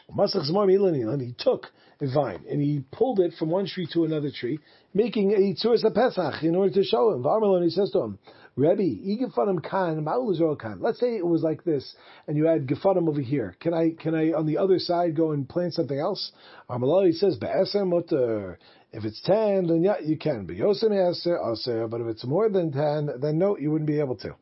Masach 0.09 0.49
Zmar 0.49 0.65
Milan 0.65 1.19
He 1.19 1.35
took 1.37 1.67
a 1.99 2.07
vine 2.07 2.45
and 2.49 2.61
he 2.61 2.85
pulled 2.89 3.19
it 3.19 3.33
from 3.37 3.49
one 3.49 3.67
tree 3.67 3.87
to 3.91 4.05
another 4.05 4.29
tree, 4.31 4.59
making 4.93 5.33
a 5.33 5.53
tzuras 5.61 5.83
pesach 5.93 6.41
in 6.43 6.55
order 6.55 6.73
to 6.73 6.83
show 6.85 7.11
him. 7.11 7.21
Varmalon, 7.21 7.65
he 7.65 7.69
says 7.69 7.91
to 7.91 7.99
him, 7.99 8.19
Rebbe, 8.57 8.81
Igifanim 8.81 9.63
Khan, 9.63 10.03
Ma'ul 10.03 10.59
Khan. 10.59 10.79
Let's 10.81 10.99
say 10.99 11.15
it 11.15 11.25
was 11.25 11.43
like 11.43 11.63
this, 11.63 11.95
and 12.27 12.35
you 12.35 12.47
had 12.47 12.65
Gefanim 12.67 13.07
over 13.07 13.21
here. 13.21 13.55
Can 13.59 13.73
I, 13.73 13.91
can 13.91 14.15
I, 14.15 14.31
on 14.31 14.47
the 14.47 14.57
other 14.57 14.79
side, 14.79 15.15
go 15.15 15.31
and 15.31 15.47
plant 15.47 15.75
something 15.75 15.97
else? 15.97 16.31
He 16.67 17.11
says, 17.13 17.37
Be'eser 17.37 17.85
Mutter. 17.85 18.57
If 18.91 19.05
it's 19.05 19.21
ten, 19.21 19.67
then 19.67 19.83
yeah, 19.83 19.97
you 20.03 20.17
can. 20.17 20.47
But 20.47 20.55
Yosem 20.55 20.91
Aser, 20.91 21.87
but 21.87 22.01
if 22.01 22.07
it's 22.07 22.25
more 22.25 22.49
than 22.49 22.71
ten, 22.71 23.09
then 23.21 23.37
no, 23.37 23.57
you 23.57 23.69
wouldn't 23.69 23.87
be 23.87 23.99
able 23.99 24.15
to. 24.17 24.35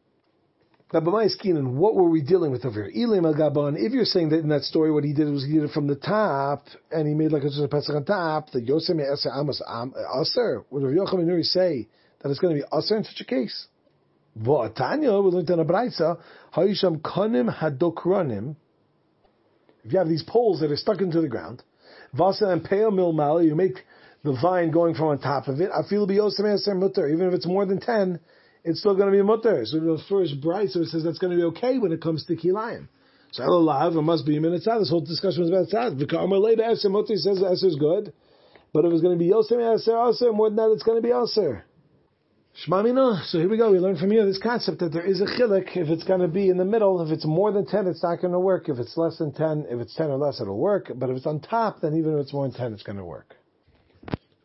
Now, 0.93 1.00
and 1.00 1.77
what 1.77 1.95
were 1.95 2.10
we 2.10 2.22
dealing 2.22 2.51
with 2.51 2.63
over 2.63 2.88
here? 2.88 3.07
Ilim 3.07 3.25
al 3.25 3.34
Gabon, 3.34 3.75
if 3.75 3.91
you're 3.91 4.05
saying 4.05 4.29
that 4.29 4.39
in 4.39 4.50
that 4.50 4.62
story 4.62 4.91
what 4.93 5.03
he 5.03 5.13
did 5.13 5.27
was 5.29 5.43
he 5.43 5.53
did 5.53 5.63
it 5.63 5.72
from 5.72 5.88
the 5.88 5.95
top, 5.95 6.67
and 6.89 7.05
he 7.05 7.13
made 7.13 7.34
like 7.34 7.43
a 7.43 7.67
pesach 7.67 7.95
on 7.95 8.05
top, 8.05 8.51
the 8.51 8.62
Yosem 8.62 9.01
Eser 9.01 9.38
Amos 9.38 9.62
Aser, 10.22 10.63
would 10.69 10.84
Rav 10.84 10.93
Yochanan 10.93 11.43
say 11.43 11.89
that 12.22 12.29
it's 12.29 12.39
going 12.39 12.55
to 12.55 12.62
be 12.62 12.67
Aser 12.72 12.95
in 12.95 13.03
such 13.03 13.19
a 13.19 13.25
case? 13.25 13.67
V'atanya, 14.39 15.24
we 15.24 15.32
learned 15.32 15.50
in 15.50 15.60
a 15.60 15.65
Braisa, 15.65 16.20
Hayisham 16.56 17.01
Kanim 17.01 17.54
Hadokranim, 17.54 18.56
if 19.84 19.94
you 19.94 20.00
have 20.00 20.10
these 20.10 20.24
poles 20.24 20.62
that 20.62 20.72
are 20.72 20.77
stuck 20.77 21.00
into 21.00 21.22
the 21.22 21.27
ground, 21.27 21.63
Vasa 22.13 22.48
and 22.48 22.63
Peo 22.63 22.92
Milmal, 22.92 23.44
you 23.44 23.56
make 23.56 23.86
the 24.24 24.38
vine 24.42 24.72
going 24.72 24.96
from 24.96 25.10
on 25.10 25.20
top 25.20 25.48
of 25.48 25.62
it, 25.62 25.70
I 25.72 25.88
feel 25.88 26.08
be 26.08 26.15
Yosem 26.15 26.42
Eser 26.42 26.75
Mutter, 26.75 27.08
even 27.08 27.27
if 27.27 27.34
it's 27.34 27.46
more 27.46 27.65
than 27.65 27.80
10, 27.80 28.20
it's 28.65 28.80
still 28.80 28.96
going 28.96 29.12
to 29.12 29.15
be 29.15 29.22
mutter. 29.22 29.63
So 29.65 29.80
the 29.80 30.01
first 30.10 30.42
bright, 30.42 30.70
so 30.70 30.81
it 30.81 30.88
says 30.88 31.03
that's 31.03 31.20
going 31.20 31.31
to 31.31 31.38
be 31.38 31.44
okay 31.55 31.77
when 31.77 31.92
it 31.92 32.01
comes 32.01 32.25
to 32.25 32.36
kilayim. 32.36 32.88
So 33.31 33.44
Elulav, 33.44 33.96
it 33.96 34.01
must 34.01 34.25
be 34.25 34.38
a 34.38 34.42
minute 34.42 34.64
This 34.66 34.90
whole 34.90 35.01
discussion 35.01 35.42
was 35.44 35.50
about 35.51 35.68
tzad. 35.68 36.01
V'ka'amar 36.01 36.40
leida 36.42 36.62
eser 36.72 36.90
mutter 36.90 37.16
says 37.16 37.40
the 37.40 37.46
eser 37.46 37.68
is 37.68 37.75
good, 37.75 38.12
but 38.74 38.83
if 38.86 38.92
it's 38.92 39.03
going 39.03 39.18
to 39.18 39.24
be 39.24 39.29
yosem 39.29 39.59
eser 39.59 40.09
aser, 40.09 40.33
more 40.33 40.50
than 40.50 40.55
that, 40.57 40.72
it's 40.72 40.83
going 40.83 41.00
to 41.00 41.07
be 41.07 41.14
aser. 41.14 41.64
Shmamina. 42.63 43.25
So 43.25 43.37
here 43.37 43.50
we 43.50 43.57
go. 43.57 43.70
We 43.74 43.79
learn 43.79 43.98
from 43.98 44.11
here 44.11 44.25
this 44.25 44.39
concept 44.41 44.79
that 44.79 44.94
there 44.94 45.05
is 45.05 45.20
a 45.20 45.25
chilik. 45.25 45.75
If 45.75 45.89
it's 45.89 46.05
going 46.05 46.22
to 46.22 46.29
be 46.29 46.50
in 46.50 46.55
the 46.55 46.63
middle, 46.63 47.05
if 47.05 47.11
it's 47.11 47.25
more 47.25 47.51
than 47.51 47.65
ten, 47.65 47.85
it's 47.85 48.01
not 48.01 48.22
going 48.22 48.31
to 48.31 48.39
work. 48.39 48.70
If 48.70 48.79
it's 48.79 48.96
less 48.96 49.18
than 49.18 49.33
ten, 49.33 49.65
if 49.70 49.81
it's 49.81 49.94
ten 49.94 50.09
or 50.09 50.18
less, 50.18 50.39
it'll 50.39 50.57
work. 50.57 50.89
But 50.96 51.09
if 51.09 51.18
it's 51.18 51.25
on 51.25 51.41
top, 51.41 51.81
then 51.81 51.98
even 51.98 52.13
if 52.13 52.20
it's 52.22 52.33
more 52.33 52.48
than 52.48 52.57
ten, 52.57 52.72
it's 52.72 52.83
going 52.83 52.98
to 52.98 53.03
work. 53.03 53.35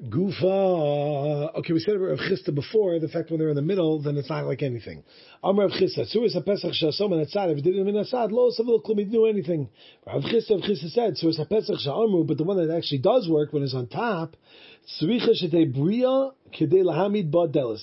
Gufa. 0.03 1.55
Okay, 1.57 1.73
we 1.73 1.79
said 1.79 1.94
about 1.94 2.07
Rav 2.07 2.18
Chisda 2.18 2.53
before. 2.53 2.99
The 2.99 3.07
fact 3.07 3.31
when 3.31 3.38
they're 3.38 3.51
in 3.51 3.55
the 3.55 3.62
middle, 3.62 4.03
then 4.03 4.16
it's 4.16 4.31
not 4.31 4.44
like 4.44 4.62
anything. 4.62 5.05
Amr 5.44 5.68
Rav 5.68 5.73
Chisda. 5.73 6.12
Suris 6.12 6.35
HaPesach 6.35 6.83
Shasom 6.83 7.12
and 7.12 7.25
Atzad. 7.25 7.53
If 7.53 7.59
it 7.59 7.62
didn't 7.62 7.85
mean 7.85 7.94
Atzad, 7.94 8.33
lo 8.33 8.51
savil 8.51 8.83
klum. 8.83 8.99
He 8.99 9.05
do 9.05 9.27
anything. 9.27 9.68
Rav 10.05 10.23
Chisda, 10.23 10.53
Rav 10.53 10.61
Chisda 10.62 10.90
said, 10.90 11.16
Suris 11.23 11.38
HaPesach 11.38 11.87
Sha'amru, 11.87 12.27
but 12.27 12.38
the 12.38 12.44
one 12.44 12.57
that 12.57 12.75
actually 12.75 12.99
does 12.99 13.29
work 13.29 13.53
when 13.53 13.62
it's 13.62 13.75
on 13.75 13.87
top, 13.87 14.37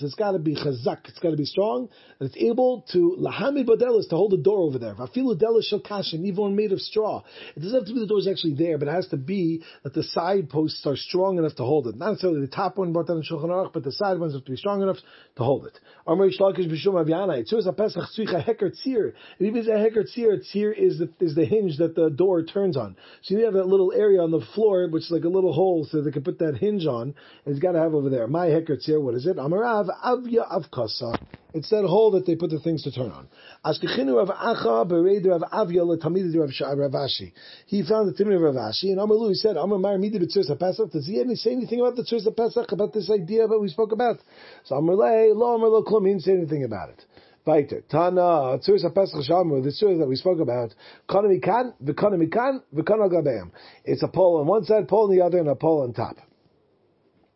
It's 0.01 0.15
got 0.15 0.31
to 0.31 0.39
be 0.39 0.55
chazak. 0.55 1.07
It's 1.07 1.19
got 1.19 1.31
to 1.31 1.37
be 1.37 1.45
strong. 1.45 1.89
And 2.19 2.29
it's 2.29 2.37
able 2.37 2.85
to 2.91 3.17
Lahamid 3.19 3.65
Badelis 3.67 4.09
to 4.09 4.15
hold 4.15 4.31
the 4.31 4.37
door 4.37 4.59
over 4.59 4.77
there. 4.77 4.93
Vafilu 4.93 5.39
Delis 5.39 5.71
Shokashin, 5.71 6.25
even 6.25 6.55
made 6.55 6.71
of 6.71 6.81
straw. 6.81 7.23
It 7.55 7.61
doesn't 7.61 7.79
have 7.79 7.87
to 7.87 7.93
be 7.93 7.99
the 7.99 8.07
door 8.07 8.19
is 8.19 8.27
actually 8.27 8.55
there, 8.55 8.77
but 8.77 8.87
it 8.87 8.91
has 8.91 9.07
to 9.09 9.17
be 9.17 9.63
that 9.83 9.93
the 9.93 10.03
side 10.03 10.49
posts 10.49 10.85
are 10.85 10.97
strong 10.97 11.37
enough 11.37 11.55
to 11.55 11.63
hold 11.63 11.87
it. 11.87 11.95
Not 11.95 12.09
necessarily 12.09 12.41
the 12.41 12.47
top 12.47 12.77
one 12.77 12.93
brought 12.93 13.07
down 13.07 13.17
in 13.17 13.23
Shulchan 13.23 13.49
Aruch, 13.49 13.73
but 13.73 13.83
the 13.83 13.91
side 13.91 14.19
ones 14.19 14.33
have 14.33 14.43
to 14.43 14.51
be 14.51 14.57
strong 14.57 14.81
enough 14.81 14.97
to 15.37 15.43
hold 15.43 15.65
it. 15.65 15.79
B'Shum 16.07 16.95
Avyana. 16.95 17.37
It 17.39 17.47
says 17.47 17.67
a 17.67 17.73
Pesach 17.73 18.03
Heker 18.17 18.73
Tzir. 18.85 19.13
If 19.39 19.55
it's 19.55 19.67
a 19.67 19.71
Heker 19.71 20.03
Tzir, 20.03 20.41
Tzir 20.53 20.77
is 20.77 20.99
the, 20.99 21.09
is 21.19 21.35
the 21.35 21.45
hinge 21.45 21.77
that 21.77 21.95
the 21.95 22.09
door 22.09 22.43
turns 22.43 22.75
on. 22.75 22.97
So 23.21 23.35
you 23.37 23.45
have 23.45 23.53
that 23.53 23.67
little 23.67 23.93
area 23.93 24.21
on 24.21 24.31
the 24.31 24.41
floor, 24.55 24.87
which 24.89 25.03
is 25.03 25.11
like 25.11 25.23
a 25.23 25.29
little 25.29 25.53
hole, 25.53 25.87
so 25.89 26.01
they 26.01 26.11
can 26.11 26.23
put 26.23 26.39
that 26.39 26.57
hinge 26.57 26.85
on. 26.87 27.13
And 27.45 27.53
it's 27.53 27.59
got 27.59 27.73
to 27.73 27.79
have 27.79 27.93
over 27.93 28.09
there. 28.09 28.27
My 28.27 28.47
Tzir, 28.47 29.01
what 29.01 29.15
is 29.15 29.25
it? 29.25 29.37
Amarav 29.37 29.87
Avya 30.03 30.49
Avkasa. 30.51 31.19
It's 31.53 31.69
that 31.69 31.85
hole 31.85 32.11
that 32.11 32.25
they 32.25 32.35
put 32.35 32.49
the 32.49 32.59
things 32.59 32.83
to 32.83 32.91
turn 32.91 33.11
on. 33.11 33.27
Ashkichinu 33.65 34.21
of 34.21 34.29
Acha 34.29 34.85
Bereder 34.89 35.35
of 35.35 35.41
Avya 35.43 35.81
Letamid 35.85 36.33
of 36.35 36.77
Ravashi. 36.77 37.31
He 37.65 37.83
found 37.83 38.09
the 38.09 38.13
Timid 38.13 38.35
of 38.35 38.41
Ravashi, 38.41 38.91
and 38.91 38.99
Amalu, 38.99 39.29
he 39.29 39.35
said, 39.35 39.57
Amar 39.57 39.79
Mar 39.79 39.97
Midi 39.97 40.19
B'Tzirsa 40.19 40.59
Pesach. 40.59 40.91
Does 40.91 41.07
he 41.07 41.23
say 41.35 41.51
anything 41.51 41.79
about 41.79 41.95
the 41.95 42.03
Tzirsa 42.03 42.35
Pesach, 42.35 42.71
about 42.71 42.93
this 42.93 43.09
idea 43.09 43.47
that 43.47 43.59
we 43.59 43.69
spoke 43.69 43.91
about? 43.91 44.17
So 44.65 44.75
Amarle, 44.75 45.35
Lo 45.35 45.55
Amar 45.55 45.69
Lo 45.69 45.83
Klum, 45.83 46.05
he 46.05 46.11
didn't 46.11 46.23
say 46.23 46.33
anything 46.33 46.63
about 46.63 46.89
it. 46.89 47.03
Weiter. 47.45 47.81
Tana, 47.89 48.59
Tzirsa 48.59 48.93
Pesach 48.93 49.23
Shamu, 49.27 49.63
the 49.63 49.69
Tzirsa 49.69 49.99
that 49.99 50.07
we 50.07 50.17
spoke 50.17 50.39
about, 50.39 50.75
Kanamikan, 51.09 51.73
V'Kanamikan, 51.81 52.61
V'Kanagabeam. 52.75 53.51
It's 53.85 54.03
a 54.03 54.09
pole 54.09 54.41
on 54.41 54.47
one 54.47 54.65
side, 54.65 54.87
pole 54.87 55.05
on 55.05 55.15
the 55.15 55.23
other, 55.23 55.39
and 55.39 55.47
a 55.47 55.55
pole 55.55 55.83
on 55.83 55.93
top. 55.93 56.17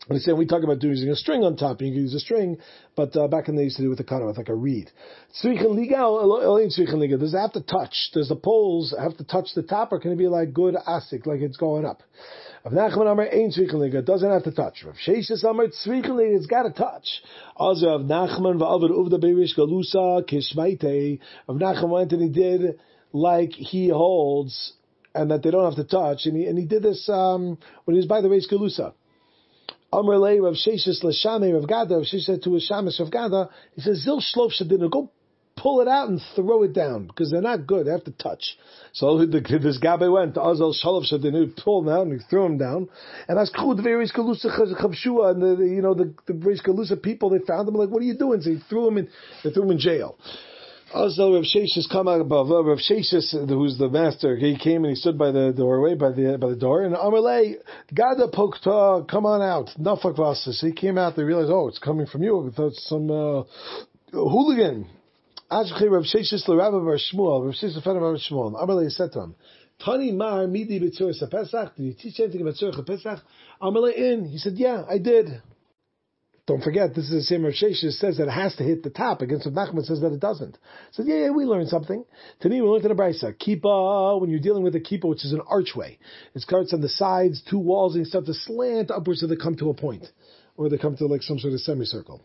Understand? 0.09 0.37
We 0.39 0.47
talk 0.47 0.63
about 0.63 0.81
using 0.81 1.09
a 1.09 1.15
string 1.15 1.43
on 1.43 1.55
top. 1.55 1.79
You 1.81 1.91
can 1.91 2.01
use 2.01 2.13
a 2.15 2.19
string, 2.19 2.57
but 2.95 3.15
uh, 3.15 3.27
back 3.27 3.47
in 3.47 3.55
the 3.55 3.63
used 3.63 3.77
to 3.77 3.83
do 3.83 3.89
with 3.89 3.99
the 3.99 4.03
cutter 4.03 4.25
with 4.25 4.37
like 4.37 4.49
a 4.49 4.55
reed. 4.55 4.89
Does 5.43 5.53
it 5.53 7.37
have 7.37 7.53
to 7.53 7.61
touch? 7.61 8.09
Does 8.13 8.29
the 8.29 8.35
poles 8.35 8.95
have 8.99 9.15
to 9.17 9.23
touch 9.23 9.49
the 9.53 9.61
top, 9.61 9.91
or 9.91 9.99
can 9.99 10.11
it 10.11 10.17
be 10.17 10.27
like 10.27 10.53
good 10.53 10.75
asik, 10.75 11.27
like 11.27 11.41
it's 11.41 11.57
going 11.57 11.85
up? 11.85 12.01
Of 12.63 12.73
Nachman 12.73 13.11
Amar 13.11 13.27
ain't 13.31 13.53
Tzrichen 13.53 14.05
doesn't 14.05 14.29
have 14.29 14.43
to 14.43 14.51
touch. 14.51 14.83
Rav 14.85 14.95
Sheshes 14.95 15.43
Amar 15.43 15.67
Tzrichen 15.67 16.35
it's 16.35 16.45
got 16.45 16.63
to 16.63 16.71
touch. 16.71 17.07
Also 17.55 17.89
of 17.89 18.01
Nachman 18.01 18.59
va'avar 18.59 18.89
uvda 18.89 19.23
beirish 19.23 19.57
galusa 19.57 20.27
kishmaite. 20.27 21.19
Of 21.47 21.57
Nachman 21.57 21.89
went 21.89 22.11
and 22.11 22.21
he 22.21 22.29
did 22.29 22.79
like 23.13 23.51
he 23.51 23.89
holds, 23.89 24.73
and 25.13 25.31
that 25.31 25.43
they 25.43 25.51
don't 25.51 25.65
have 25.65 25.75
to 25.75 25.89
touch, 25.89 26.25
and 26.25 26.37
he, 26.37 26.45
and 26.45 26.57
he 26.57 26.65
did 26.65 26.83
this 26.83 27.09
um, 27.09 27.57
when 27.85 27.95
he 27.95 27.99
was 27.99 28.07
by 28.07 28.21
the 28.21 28.27
Reish 28.27 28.51
Galusa. 28.51 28.93
Amr 29.93 30.17
Lei 30.17 30.39
Rav 30.39 30.53
Sheshes 30.53 31.03
Lashame 31.03 31.53
Rav 31.53 31.67
Gada, 31.67 31.95
Rav 31.95 32.03
Sheshes 32.03 32.23
said 32.23 32.43
to 32.43 32.53
his 32.53 32.69
Shamis 32.69 32.99
Rav 32.99 33.11
Gada, 33.11 33.49
he 33.75 33.81
says, 33.81 34.03
Zil 34.03 34.21
Shlof 34.21 34.51
Shadina, 34.59 34.89
go 34.89 35.11
pull 35.57 35.81
it 35.81 35.87
out 35.87 36.07
and 36.07 36.21
throw 36.33 36.63
it 36.63 36.73
down, 36.73 37.07
because 37.07 37.29
they're 37.29 37.41
not 37.41 37.67
good, 37.67 37.85
they 37.85 37.91
have 37.91 38.05
to 38.05 38.11
touch. 38.11 38.57
So 38.93 39.17
the, 39.25 39.41
this 39.61 39.77
Gabe 39.79 40.09
went 40.09 40.35
to 40.35 40.39
Azal 40.39 40.73
Shalof 40.81 41.11
Shadina, 41.11 41.55
pulled 41.57 41.87
them 41.87 41.93
out 41.93 42.07
and 42.07 42.19
he 42.19 42.25
threw 42.29 42.43
them 42.43 42.57
down, 42.57 42.87
and 43.27 43.37
as 43.37 43.51
Chud 43.51 43.83
Veris 43.83 44.13
Kalusa 44.15 44.45
Chavshua, 44.79 45.31
and 45.31 45.41
the, 45.41 45.55
the, 45.57 45.65
you 45.69 45.81
know, 45.81 45.93
the, 45.93 46.13
the 46.25 46.33
Veris 46.33 46.61
Kalusa 46.61 47.01
people, 47.01 47.29
they 47.29 47.39
found 47.39 47.67
them 47.67 47.75
like, 47.75 47.89
what 47.89 48.01
are 48.01 48.05
you 48.05 48.17
doing? 48.17 48.41
So 48.41 48.49
he 48.51 48.59
threw 48.69 48.85
them 48.85 48.97
in, 48.97 49.09
they 49.43 49.51
threw 49.51 49.63
them 49.63 49.71
in 49.71 49.79
jail. 49.79 50.17
Also, 50.93 51.33
Rav 51.33 51.43
Sheshes 51.43 51.89
come 51.89 52.09
out 52.09 52.19
above. 52.19 52.49
Rav 52.49 52.77
Sheshes, 52.77 53.31
who's 53.47 53.77
the 53.77 53.87
master, 53.87 54.35
he 54.35 54.57
came 54.57 54.83
and 54.83 54.93
he 54.93 54.95
stood 54.95 55.17
by 55.17 55.31
the 55.31 55.53
doorway, 55.55 55.95
by 55.95 56.11
the 56.11 56.37
by 56.37 56.49
the 56.49 56.55
door, 56.55 56.83
and 56.83 56.93
Amalei, 56.95 57.55
Gada 57.93 58.27
Pokta, 58.27 59.07
come 59.09 59.25
on 59.25 59.41
out. 59.41 59.69
Nafak 59.79 60.17
Vasas. 60.17 60.59
He 60.59 60.73
came 60.73 60.97
out, 60.97 61.15
they 61.15 61.23
realized, 61.23 61.49
oh, 61.49 61.69
it's 61.69 61.79
coming 61.79 62.07
from 62.07 62.23
you. 62.23 62.51
Thought 62.55 62.73
some 62.73 63.09
uh, 63.09 63.43
hooligan. 64.11 64.87
Ashkei 65.49 65.89
Rav 65.89 66.03
Sheshis 66.03 66.45
l'Rabbi 66.49 66.83
Bar 66.83 66.97
Shmuel, 66.97 67.45
Rav 67.45 67.53
Sheshis 67.53 67.77
l'Fen 67.77 67.99
Bar 67.99 68.15
Shmuel, 68.15 68.61
Amalei 68.61 68.91
said 68.91 69.13
to 69.13 69.21
him, 69.21 69.35
Tani 69.85 70.11
Mar 70.11 70.45
Midi 70.47 70.79
B'Tzuris 70.79 71.19
Pesach, 71.31 71.75
did 71.75 71.83
you 71.83 71.93
teach 71.93 72.19
anything 72.19 72.41
about 72.41 72.55
Tzurich 72.55 72.85
Pesach? 72.85 73.19
Amalei 73.61 73.95
in, 73.95 74.25
he 74.25 74.37
said, 74.37 74.53
yeah, 74.57 74.83
I 74.89 74.97
did. 74.97 75.41
Don't 76.51 76.61
forget, 76.61 76.93
this 76.93 77.05
is 77.05 77.11
the 77.11 77.21
same 77.21 77.45
Rav 77.45 77.53
says 77.53 78.17
that 78.17 78.27
it 78.27 78.29
has 78.29 78.53
to 78.57 78.63
hit 78.65 78.83
the 78.83 78.89
top, 78.89 79.21
against 79.21 79.45
what 79.45 79.55
Nachman 79.55 79.85
says 79.85 80.01
that 80.01 80.11
it 80.11 80.19
doesn't. 80.19 80.57
So 80.91 81.01
yeah, 81.01 81.15
yeah, 81.15 81.29
we 81.29 81.45
learned 81.45 81.69
something. 81.69 82.03
To 82.41 82.49
me, 82.49 82.59
we 82.59 82.67
learned 82.67 82.83
in 82.83 82.89
the 82.89 83.01
Brisa, 83.01 83.33
Kippah, 83.33 84.19
when 84.19 84.29
you're 84.29 84.41
dealing 84.41 84.61
with 84.61 84.75
a 84.75 84.81
Kippah, 84.81 85.07
which 85.07 85.23
is 85.23 85.31
an 85.31 85.39
archway, 85.47 85.97
it 86.35 86.41
starts 86.41 86.73
on 86.73 86.81
the 86.81 86.89
sides, 86.89 87.41
two 87.49 87.57
walls, 87.57 87.95
and 87.95 88.03
you 88.03 88.09
start 88.09 88.25
to 88.25 88.33
slant 88.33 88.91
upwards 88.91 89.21
so 89.21 89.27
they 89.27 89.37
come 89.37 89.55
to 89.55 89.69
a 89.69 89.73
point, 89.73 90.05
or 90.57 90.67
they 90.67 90.77
come 90.77 90.97
to 90.97 91.05
like 91.05 91.23
some 91.23 91.39
sort 91.39 91.53
of 91.53 91.61
semicircle. 91.61 92.21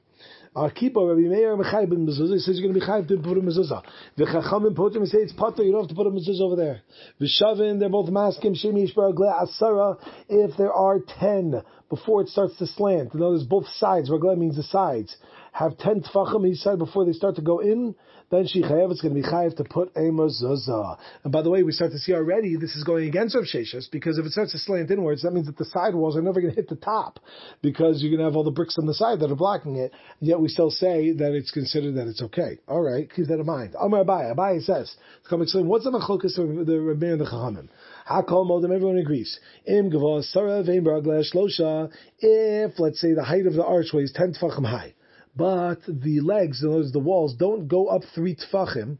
Keeper, 0.74 1.00
Rabbi 1.00 1.28
Meir 1.28 1.54
Mechai 1.54 1.86
ben 1.86 2.06
mezuzah, 2.06 2.32
he 2.32 2.38
says 2.38 2.58
you're 2.58 2.72
going 2.72 2.72
to 2.72 2.80
be 2.80 2.86
chayv 2.86 3.06
to 3.08 3.18
put 3.18 3.36
a 3.36 3.42
mezuzah. 3.42 3.82
Him 4.16 5.02
and 5.02 5.08
say 5.08 5.18
it's 5.18 5.34
potter, 5.34 5.62
you 5.62 5.72
don't 5.72 5.82
have 5.82 5.90
to 5.90 5.94
put 5.94 6.06
a 6.06 6.10
mezuzah 6.10 6.40
over 6.40 6.56
there. 6.56 6.80
V'shavin, 7.20 7.78
they're 7.78 7.90
both 7.90 8.08
maskim, 8.08 8.56
shemi 8.56 8.90
yishbar 8.90 9.12
asara, 9.14 9.98
if 10.30 10.56
there 10.56 10.72
are 10.72 11.00
ten, 11.20 11.62
before 11.90 12.22
it 12.22 12.28
starts 12.28 12.56
to 12.56 12.66
slant. 12.66 13.12
In 13.12 13.20
other 13.20 13.32
words, 13.32 13.44
both 13.44 13.68
sides, 13.68 14.08
ragla 14.08 14.38
means 14.38 14.56
the 14.56 14.62
sides, 14.62 15.14
have 15.56 15.78
ten 15.78 16.02
tfachim 16.02 16.46
he 16.46 16.54
said, 16.54 16.78
before 16.78 17.06
they 17.06 17.12
start 17.12 17.36
to 17.36 17.42
go 17.42 17.60
in, 17.60 17.94
then 18.30 18.46
she 18.46 18.60
chayav, 18.60 18.90
it's 18.90 19.00
going 19.00 19.14
to 19.14 19.22
be 19.22 19.26
chayav 19.26 19.56
to 19.56 19.64
put 19.64 19.90
a 19.96 20.00
mezuzah. 20.00 20.98
And 21.24 21.32
by 21.32 21.40
the 21.40 21.48
way, 21.48 21.62
we 21.62 21.72
start 21.72 21.92
to 21.92 21.98
see 21.98 22.12
already 22.12 22.56
this 22.56 22.76
is 22.76 22.84
going 22.84 23.08
against 23.08 23.34
Rav 23.34 23.44
Sheshas, 23.44 23.90
because 23.90 24.18
if 24.18 24.26
it 24.26 24.32
starts 24.32 24.52
to 24.52 24.58
slant 24.58 24.90
inwards, 24.90 25.22
that 25.22 25.30
means 25.32 25.46
that 25.46 25.56
the 25.56 25.64
side 25.64 25.94
walls 25.94 26.14
are 26.14 26.20
never 26.20 26.42
going 26.42 26.52
to 26.54 26.60
hit 26.60 26.68
the 26.68 26.76
top, 26.76 27.20
because 27.62 28.02
you're 28.02 28.10
going 28.10 28.18
to 28.18 28.26
have 28.26 28.36
all 28.36 28.44
the 28.44 28.50
bricks 28.50 28.76
on 28.78 28.84
the 28.84 28.92
side 28.92 29.20
that 29.20 29.30
are 29.30 29.36
blocking 29.36 29.76
it, 29.76 29.92
yet 30.20 30.38
we 30.38 30.48
still 30.48 30.70
say 30.70 31.12
that 31.12 31.32
it's 31.32 31.52
considered 31.52 31.94
that 31.94 32.06
it's 32.06 32.20
okay. 32.20 32.58
Alright, 32.68 33.10
keep 33.14 33.28
that 33.28 33.40
in 33.40 33.46
mind. 33.46 33.76
Amar 33.80 34.04
Abaye, 34.04 34.34
Abaye 34.34 34.62
says, 34.62 34.94
what's 35.30 35.54
the 35.54 35.90
machokas 35.90 36.36
of 36.36 36.66
the 36.66 36.78
Rabbi 36.78 37.06
and 37.06 37.20
the 37.20 37.24
Chachamim? 37.24 37.68
Hakol 38.10 38.46
modem, 38.46 38.72
everyone 38.72 38.98
agrees. 38.98 39.40
Im 39.66 39.90
gavah 39.90 40.22
sarah 40.22 40.62
vein 40.62 40.84
baraglash 40.84 41.34
losha, 41.34 41.90
if, 42.18 42.78
let's 42.78 43.00
say, 43.00 43.14
the 43.14 43.24
height 43.24 43.46
of 43.46 43.54
the 43.54 43.64
archway 43.64 44.02
is 44.02 44.12
10 44.12 44.34
tfachim 44.34 44.66
high, 44.66 44.92
but 45.36 45.80
the 45.86 46.20
legs, 46.20 46.62
in 46.62 46.68
other 46.68 46.78
words, 46.78 46.92
the 46.92 46.98
walls, 46.98 47.34
don't 47.34 47.68
go 47.68 47.88
up 47.88 48.02
three 48.14 48.36
tfachim 48.36 48.98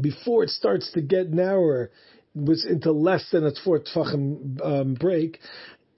before 0.00 0.44
it 0.44 0.50
starts 0.50 0.90
to 0.92 1.00
get 1.00 1.30
narrower 1.30 1.90
into 2.34 2.92
less 2.92 3.28
than 3.30 3.46
a 3.46 3.52
four 3.64 3.80
tfachim 3.80 4.60
um, 4.64 4.94
break. 4.94 5.38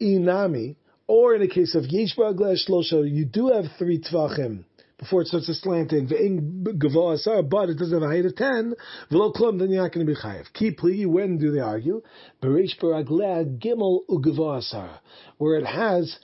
Inami, 0.00 0.76
or 1.06 1.34
in 1.34 1.40
the 1.40 1.48
case 1.48 1.74
of 1.74 1.84
yesh 1.86 2.16
shlosha, 2.16 3.08
you 3.10 3.24
do 3.24 3.48
have 3.48 3.64
three 3.78 4.00
tfachim 4.00 4.64
before 4.98 5.22
it 5.22 5.28
starts 5.28 5.46
to 5.46 5.54
slant 5.54 5.92
in. 5.92 6.06
But 6.06 6.74
it 6.74 7.78
doesn't 7.78 7.92
have 7.92 8.02
a 8.02 8.06
height 8.06 8.26
of 8.26 8.36
ten. 8.36 8.74
V'lo 9.10 9.34
klum, 9.34 9.58
then 9.58 9.70
you're 9.70 9.82
not 9.82 9.92
going 9.92 10.06
to 10.06 10.12
be 10.12 10.18
chayiv. 10.18 10.46
Pligi. 10.54 11.06
When 11.06 11.38
do 11.38 11.52
they 11.52 11.60
argue? 11.60 12.02
Bereish 12.42 12.78
baragleh 12.80 13.58
gimel 13.58 14.00
ugavah 14.08 14.98
where 15.38 15.58
it 15.58 15.66
has 15.66 16.18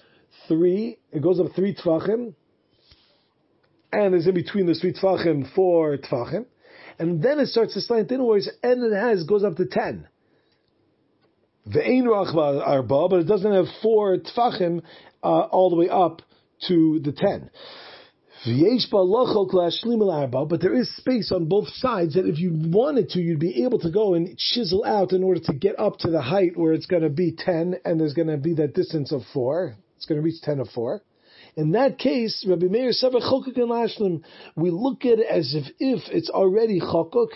three. 0.48 0.98
It 1.12 1.22
goes 1.22 1.40
up 1.40 1.52
three 1.54 1.74
tfachim 1.74 2.35
and 3.92 4.14
there's 4.14 4.26
in 4.26 4.35
between 4.35 4.66
the 4.66 4.74
three 4.74 4.92
tfachim 4.92 5.53
four 5.55 5.96
tfachim, 5.96 6.46
and 6.98 7.22
then 7.22 7.38
it 7.38 7.46
starts 7.46 7.74
to 7.74 7.81
slant 7.81 8.12
inwards, 8.12 8.48
and 8.62 8.85
it 8.85 8.96
has 8.96 9.24
goes 9.24 9.44
up 9.44 9.57
to 9.57 9.66
ten. 9.66 10.09
Ve'ein 11.68 12.05
rachba 12.05 12.66
arba, 12.66 13.09
but 13.09 13.20
it 13.20 13.26
doesn't 13.26 13.53
have 13.53 13.66
four 13.83 14.18
tfachim 14.18 14.83
uh, 15.22 15.26
all 15.26 15.70
the 15.70 15.76
way 15.76 15.88
up 15.88 16.22
to 16.68 17.00
the 17.00 17.12
ten. 17.12 17.50
But 20.48 20.61
there 20.62 20.74
is 20.74 20.96
space 20.96 21.31
on 21.31 21.44
both 21.44 21.68
sides 21.68 22.14
that 22.14 22.26
if 22.26 22.38
you 22.38 22.53
wanted 22.55 23.11
to, 23.11 23.20
you'd 23.20 23.38
be 23.38 23.64
able 23.64 23.79
to 23.81 23.90
go 23.90 24.14
and 24.14 24.35
chisel 24.38 24.83
out 24.87 25.12
in 25.12 25.22
order 25.22 25.40
to 25.40 25.53
get 25.53 25.79
up 25.79 25.98
to 25.98 26.11
the 26.11 26.22
height 26.22 26.57
where 26.57 26.72
it's 26.72 26.87
going 26.87 27.03
to 27.03 27.11
be 27.11 27.33
10 27.37 27.81
and 27.85 28.00
there's 28.00 28.14
going 28.14 28.29
to 28.29 28.38
be 28.38 28.55
that 28.55 28.74
distance 28.74 29.12
of 29.12 29.20
4. 29.35 29.76
It's 29.96 30.07
going 30.07 30.18
to 30.18 30.24
reach 30.24 30.40
10 30.40 30.59
of 30.61 30.70
4. 30.70 31.03
In 31.56 31.72
that 31.72 31.98
case, 31.98 32.44
Rabbi 32.48 32.66
Meir 32.66 32.92
said, 32.92 33.12
we 33.12 34.70
look 34.70 35.04
at 35.04 35.18
it 35.18 35.26
as 35.28 35.54
if, 35.54 35.64
if 35.78 36.02
it's 36.10 36.30
already 36.30 36.80
chokuk, 36.80 37.28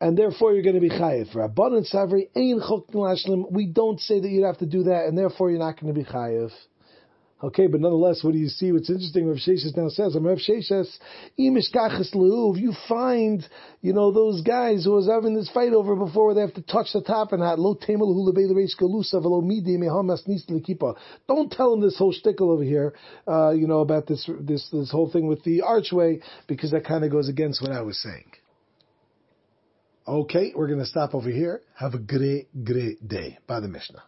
and 0.00 0.16
therefore 0.16 0.52
you're 0.52 0.62
going 0.62 0.74
to 0.74 0.80
be 0.80 0.90
chayiv. 0.90 1.34
Rabbanan 1.34 1.92
Savri, 1.92 2.28
ain 2.36 2.60
chokuk 2.60 2.92
lashlim, 2.92 3.50
we 3.50 3.66
don't 3.66 4.00
say 4.00 4.20
that 4.20 4.28
you'd 4.28 4.44
have 4.44 4.58
to 4.58 4.66
do 4.66 4.84
that, 4.84 5.06
and 5.06 5.16
therefore 5.16 5.50
you're 5.50 5.58
not 5.58 5.80
going 5.80 5.92
to 5.92 5.98
be 5.98 6.04
chayiv. 6.04 6.50
Okay, 7.42 7.66
but 7.66 7.82
nonetheless, 7.82 8.24
what 8.24 8.32
do 8.32 8.38
you 8.38 8.48
see? 8.48 8.72
What's 8.72 8.88
interesting, 8.88 9.28
Rav 9.28 9.36
Sheshes 9.36 9.76
now 9.76 9.90
says, 9.90 10.14
I'm 10.14 10.26
Rav 10.26 10.38
Sheshes, 10.38 10.88
if 11.36 12.60
you 12.60 12.72
find, 12.88 13.46
you 13.82 13.92
know, 13.92 14.10
those 14.10 14.40
guys 14.40 14.84
who 14.84 14.92
was 14.92 15.06
having 15.06 15.34
this 15.34 15.50
fight 15.50 15.74
over 15.74 15.94
before 15.96 16.32
they 16.32 16.40
have 16.40 16.54
to 16.54 16.62
touch 16.62 16.94
the 16.94 17.02
top 17.02 17.32
and 17.32 17.42
that, 17.42 17.58
Don't 21.28 21.52
tell 21.52 21.70
them 21.72 21.80
this 21.82 21.98
whole 21.98 22.14
shtickle 22.14 22.48
over 22.52 22.64
here, 22.64 22.94
uh, 23.28 23.50
you 23.50 23.66
know, 23.66 23.80
about 23.80 24.06
this, 24.06 24.26
this, 24.40 24.66
this 24.72 24.90
whole 24.90 25.10
thing 25.10 25.26
with 25.26 25.44
the 25.44 25.60
archway, 25.60 26.20
because 26.46 26.70
that 26.70 26.86
kind 26.86 27.04
of 27.04 27.10
goes 27.10 27.28
against 27.28 27.60
what 27.60 27.70
I 27.70 27.82
was 27.82 28.00
saying. 28.00 28.30
Okay, 30.08 30.52
we're 30.56 30.68
going 30.68 30.78
to 30.78 30.86
stop 30.86 31.14
over 31.14 31.28
here. 31.28 31.60
Have 31.74 31.92
a 31.92 31.98
great, 31.98 32.64
great 32.64 33.06
day. 33.06 33.36
By 33.46 33.60
the 33.60 33.68
Mishnah. 33.68 34.02